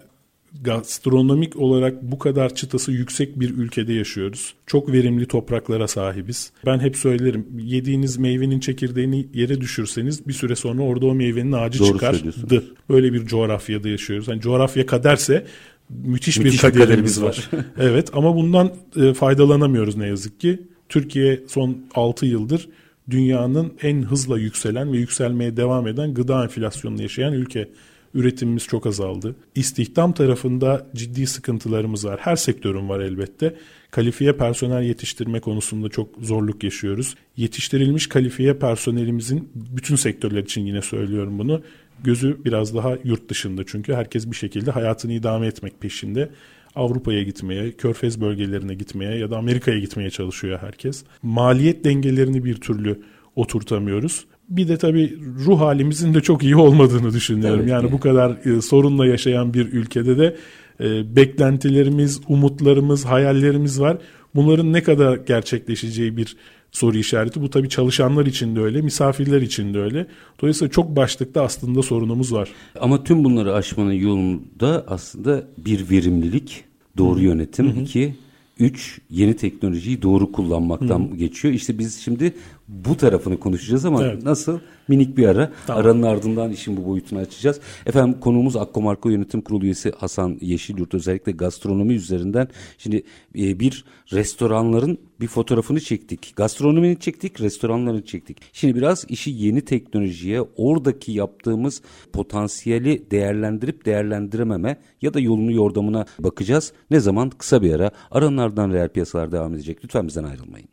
gastronomik 0.61 1.57
olarak 1.57 2.03
bu 2.03 2.19
kadar 2.19 2.55
çıtası 2.55 2.93
yüksek 2.93 3.41
bir 3.41 3.51
ülkede 3.51 3.93
yaşıyoruz. 3.93 4.55
Çok 4.67 4.93
verimli 4.93 5.27
topraklara 5.27 5.89
sahibiz. 5.89 6.53
Ben 6.67 6.79
hep 6.79 6.97
söylerim 6.97 7.47
yediğiniz 7.59 8.17
meyvenin 8.17 8.61
çekirdeğini 8.61 9.27
yere 9.35 9.61
düşürseniz 9.61 10.29
bir 10.29 10.33
süre 10.33 10.57
sonra 10.57 10.83
orada 10.83 11.07
o 11.07 11.15
meyvenin 11.15 11.53
ağacı 11.53 11.79
Doğru 11.79 11.93
çıkardı. 11.93 12.65
Böyle 12.89 13.13
bir 13.13 13.27
coğrafyada 13.27 13.89
yaşıyoruz. 13.89 14.29
Yani 14.29 14.41
coğrafya 14.41 14.87
kaderse 14.87 15.47
müthiş, 15.91 16.39
müthiş 16.39 16.65
bir 16.65 16.71
kaderimiz 16.71 17.23
var. 17.23 17.49
var. 17.53 17.65
evet 17.79 18.11
ama 18.13 18.37
bundan 18.37 18.73
e, 18.97 19.15
faydalanamıyoruz 19.15 19.97
ne 19.97 20.07
yazık 20.07 20.41
ki. 20.41 20.63
Türkiye 20.89 21.41
son 21.49 21.79
6 21.95 22.27
yıldır 22.27 22.69
dünyanın 23.11 23.73
en 23.83 24.03
hızla 24.03 24.39
yükselen 24.39 24.93
ve 24.93 24.97
yükselmeye 24.97 25.57
devam 25.57 25.87
eden 25.87 26.15
gıda 26.15 26.43
enflasyonunu 26.43 27.03
yaşayan 27.03 27.33
ülke. 27.33 27.69
Üretimimiz 28.15 28.65
çok 28.65 28.87
azaldı. 28.87 29.37
İstihdam 29.55 30.13
tarafında 30.13 30.87
ciddi 30.97 31.27
sıkıntılarımız 31.27 32.05
var. 32.05 32.21
Her 32.21 32.37
sektörün 32.37 32.89
var 32.89 33.01
elbette. 33.01 33.55
Kalifiye 33.91 34.33
personel 34.33 34.83
yetiştirme 34.83 35.41
konusunda 35.41 35.89
çok 35.89 36.09
zorluk 36.21 36.65
yaşıyoruz. 36.65 37.15
Yetiştirilmiş 37.37 38.07
kalifiye 38.07 38.55
personelimizin 38.55 39.49
bütün 39.55 39.97
sektörler 39.97 40.43
için 40.43 40.67
yine 40.67 40.83
söylüyorum 40.83 41.39
bunu. 41.39 41.63
Gözü 42.05 42.45
biraz 42.45 42.75
daha 42.75 42.97
yurt 43.05 43.29
dışında 43.29 43.63
çünkü 43.67 43.95
herkes 43.95 44.31
bir 44.31 44.37
şekilde 44.37 44.71
hayatını 44.71 45.13
idame 45.13 45.47
etmek 45.47 45.81
peşinde. 45.81 46.31
Avrupa'ya 46.75 47.23
gitmeye, 47.23 47.73
Körfez 47.73 48.21
bölgelerine 48.21 48.75
gitmeye 48.75 49.19
ya 49.19 49.31
da 49.31 49.37
Amerika'ya 49.37 49.79
gitmeye 49.79 50.11
çalışıyor 50.11 50.59
herkes. 50.63 51.05
Maliyet 51.23 51.85
dengelerini 51.85 52.45
bir 52.45 52.55
türlü 52.55 53.03
oturtamıyoruz. 53.37 54.25
Bir 54.57 54.69
de 54.69 54.77
tabii 54.77 55.19
ruh 55.47 55.61
halimizin 55.61 56.15
de 56.15 56.21
çok 56.21 56.43
iyi 56.43 56.57
olmadığını 56.57 57.13
düşünüyorum. 57.13 57.61
Evet, 57.61 57.71
yani 57.71 57.93
bu 57.93 58.01
kadar 58.01 58.57
e, 58.57 58.63
sorunla 58.63 59.07
yaşayan 59.07 59.55
bir 59.55 59.73
ülkede 59.73 60.19
de 60.19 60.37
e, 60.81 61.17
beklentilerimiz, 61.17 62.21
umutlarımız, 62.29 63.05
hayallerimiz 63.05 63.81
var. 63.81 63.99
Bunların 64.35 64.73
ne 64.73 64.83
kadar 64.83 65.17
gerçekleşeceği 65.17 66.17
bir 66.17 66.37
soru 66.73 66.97
işareti. 66.97 67.43
Bu 67.43 67.51
tabii 67.51 67.69
çalışanlar 67.69 68.27
için 68.27 68.57
de 68.57 68.61
öyle, 68.61 68.83
misafirler 68.83 69.43
için 69.43 69.75
de 69.75 69.81
öyle. 69.81 70.07
Dolayısıyla 70.41 70.71
çok 70.71 70.97
başlıkta 70.97 71.43
aslında 71.43 71.83
sorunumuz 71.83 72.33
var. 72.33 72.49
Ama 72.81 73.05
tüm 73.05 73.25
bunları 73.25 73.55
aşmanın 73.55 73.93
yolunda 73.93 74.85
aslında 74.89 75.45
bir 75.59 75.91
verimlilik, 75.91 76.65
doğru 76.97 77.21
yönetim, 77.21 77.73
Hı-hı. 77.73 77.81
iki 77.81 78.15
Üç, 78.59 78.99
yeni 79.11 79.37
teknolojiyi 79.37 80.03
doğru 80.03 80.33
kullanmaktan 80.33 81.11
Hı. 81.13 81.17
geçiyor. 81.17 81.55
İşte 81.55 81.79
biz 81.79 82.01
şimdi 82.01 82.35
bu 82.73 82.97
tarafını 82.97 83.41
konuşacağız 83.41 83.85
ama 83.85 84.05
evet. 84.05 84.23
nasıl? 84.23 84.59
Minik 84.89 85.17
bir 85.17 85.29
ara. 85.29 85.53
Tamam. 85.67 85.83
Aranın 85.83 86.03
ardından 86.03 86.53
işin 86.53 86.77
bu 86.77 86.87
boyutunu 86.87 87.19
açacağız. 87.19 87.61
Efendim 87.87 88.21
konuğumuz 88.21 88.57
Akkomarko 88.57 89.11
Yönetim 89.11 89.41
Kurulu 89.41 89.65
üyesi 89.65 89.93
Hasan 89.99 90.39
Yeşilyurt 90.41 90.95
özellikle 90.95 91.33
gastronomi 91.33 91.95
üzerinden. 91.95 92.49
Şimdi 92.79 93.03
e, 93.39 93.61
bir 93.61 93.85
restoranların 94.13 94.99
bir 95.21 95.27
fotoğrafını 95.27 95.81
çektik. 95.81 96.33
Gastronomini 96.37 96.99
çektik, 96.99 97.41
restoranları 97.41 98.05
çektik. 98.05 98.39
Şimdi 98.53 98.75
biraz 98.75 99.05
işi 99.09 99.31
yeni 99.31 99.61
teknolojiye, 99.61 100.43
oradaki 100.57 101.13
yaptığımız 101.13 101.83
potansiyeli 102.13 103.11
değerlendirip 103.11 103.85
değerlendirememe 103.85 104.77
ya 105.03 105.15
da 105.15 105.21
yolunu 105.21 105.53
yordamına 105.53 106.07
bakacağız. 106.19 106.73
Ne 106.91 107.01
zaman? 107.01 107.31
Kısa 107.31 107.63
bir 107.63 107.75
ara. 107.75 107.91
Aranın 108.11 108.37
ardından 108.37 108.73
reel 108.73 108.89
piyasalar 108.89 109.33
devam 109.33 109.55
edecek. 109.55 109.79
Lütfen 109.85 110.09
bizden 110.09 110.25
ayrılmayın. 110.25 110.69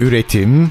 Üretim, 0.00 0.70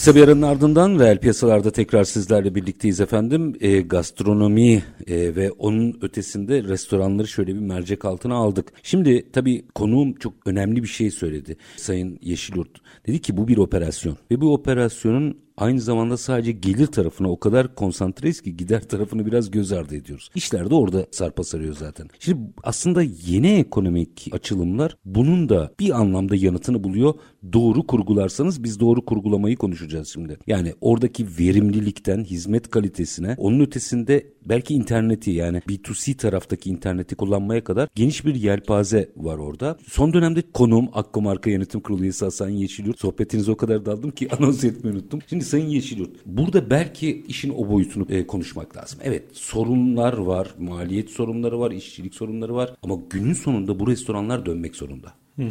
Kısa 0.00 0.14
bir 0.14 0.22
aranın 0.22 0.42
ardından 0.42 0.98
reel 0.98 1.18
piyasalarda 1.18 1.70
tekrar 1.70 2.04
sizlerle 2.04 2.54
birlikteyiz 2.54 3.00
efendim. 3.00 3.56
E, 3.60 3.80
gastronomi 3.80 4.82
e, 5.06 5.36
ve 5.36 5.50
onun 5.50 5.98
ötesinde 6.02 6.64
restoranları 6.64 7.28
şöyle 7.28 7.54
bir 7.54 7.60
mercek 7.60 8.04
altına 8.04 8.34
aldık. 8.34 8.72
Şimdi 8.82 9.32
tabii 9.32 9.64
konuğum 9.74 10.14
çok 10.14 10.34
önemli 10.46 10.82
bir 10.82 10.88
şey 10.88 11.10
söyledi 11.10 11.56
Sayın 11.76 12.18
Yeşilyurt. 12.22 12.70
Dedi 13.06 13.20
ki 13.20 13.36
bu 13.36 13.48
bir 13.48 13.56
operasyon 13.56 14.16
ve 14.30 14.40
bu 14.40 14.54
operasyonun 14.54 15.38
aynı 15.60 15.80
zamanda 15.80 16.16
sadece 16.16 16.52
gelir 16.52 16.86
tarafına 16.86 17.30
o 17.30 17.40
kadar 17.40 17.74
konsantreyiz 17.74 18.40
ki 18.40 18.56
gider 18.56 18.88
tarafını 18.88 19.26
biraz 19.26 19.50
göz 19.50 19.72
ardı 19.72 19.96
ediyoruz. 19.96 20.30
İşler 20.34 20.70
de 20.70 20.74
orada 20.74 21.06
sarpa 21.10 21.44
sarıyor 21.44 21.76
zaten. 21.76 22.08
Şimdi 22.18 22.40
aslında 22.62 23.02
yeni 23.02 23.48
ekonomik 23.52 24.28
açılımlar 24.32 24.96
bunun 25.04 25.48
da 25.48 25.72
bir 25.80 26.00
anlamda 26.00 26.36
yanıtını 26.36 26.84
buluyor. 26.84 27.14
Doğru 27.52 27.86
kurgularsanız 27.86 28.64
biz 28.64 28.80
doğru 28.80 29.04
kurgulamayı 29.04 29.56
konuşacağız 29.56 30.08
şimdi. 30.08 30.38
Yani 30.46 30.74
oradaki 30.80 31.26
verimlilikten 31.38 32.24
hizmet 32.24 32.70
kalitesine 32.70 33.34
onun 33.38 33.60
ötesinde 33.60 34.26
belki 34.44 34.74
interneti 34.74 35.30
yani 35.30 35.58
B2C 35.58 36.16
taraftaki 36.16 36.70
interneti 36.70 37.14
kullanmaya 37.14 37.64
kadar 37.64 37.88
geniş 37.94 38.24
bir 38.24 38.34
yelpaze 38.34 39.10
var 39.16 39.38
orada. 39.38 39.78
Son 39.88 40.12
dönemde 40.12 40.42
konuğum 40.54 40.88
Akko 40.92 41.22
Marka 41.22 41.50
Yönetim 41.50 41.80
Kurulu 41.80 42.02
üyesi 42.02 42.24
Hasan 42.24 42.48
Yeşilyurt. 42.48 43.00
Sohbetinize 43.00 43.50
o 43.50 43.56
kadar 43.56 43.86
daldım 43.86 44.10
ki 44.10 44.28
anons 44.38 44.64
etmeyi 44.64 44.96
unuttum. 44.96 45.20
Şimdi 45.26 45.44
Sayın 45.44 45.68
Yeşilyurt 45.68 46.10
burada 46.26 46.70
belki 46.70 47.24
işin 47.28 47.54
o 47.56 47.68
boyutunu 47.68 48.06
e, 48.08 48.26
konuşmak 48.26 48.76
lazım. 48.76 48.98
Evet 49.02 49.24
sorunlar 49.32 50.12
var, 50.12 50.54
maliyet 50.58 51.10
sorunları 51.10 51.60
var, 51.60 51.70
işçilik 51.70 52.14
sorunları 52.14 52.54
var 52.54 52.74
ama 52.82 52.98
günün 53.10 53.32
sonunda 53.32 53.78
bu 53.78 53.86
restoranlar 53.88 54.46
dönmek 54.46 54.76
zorunda. 54.76 55.12
Hı 55.36 55.42
hı. 55.42 55.50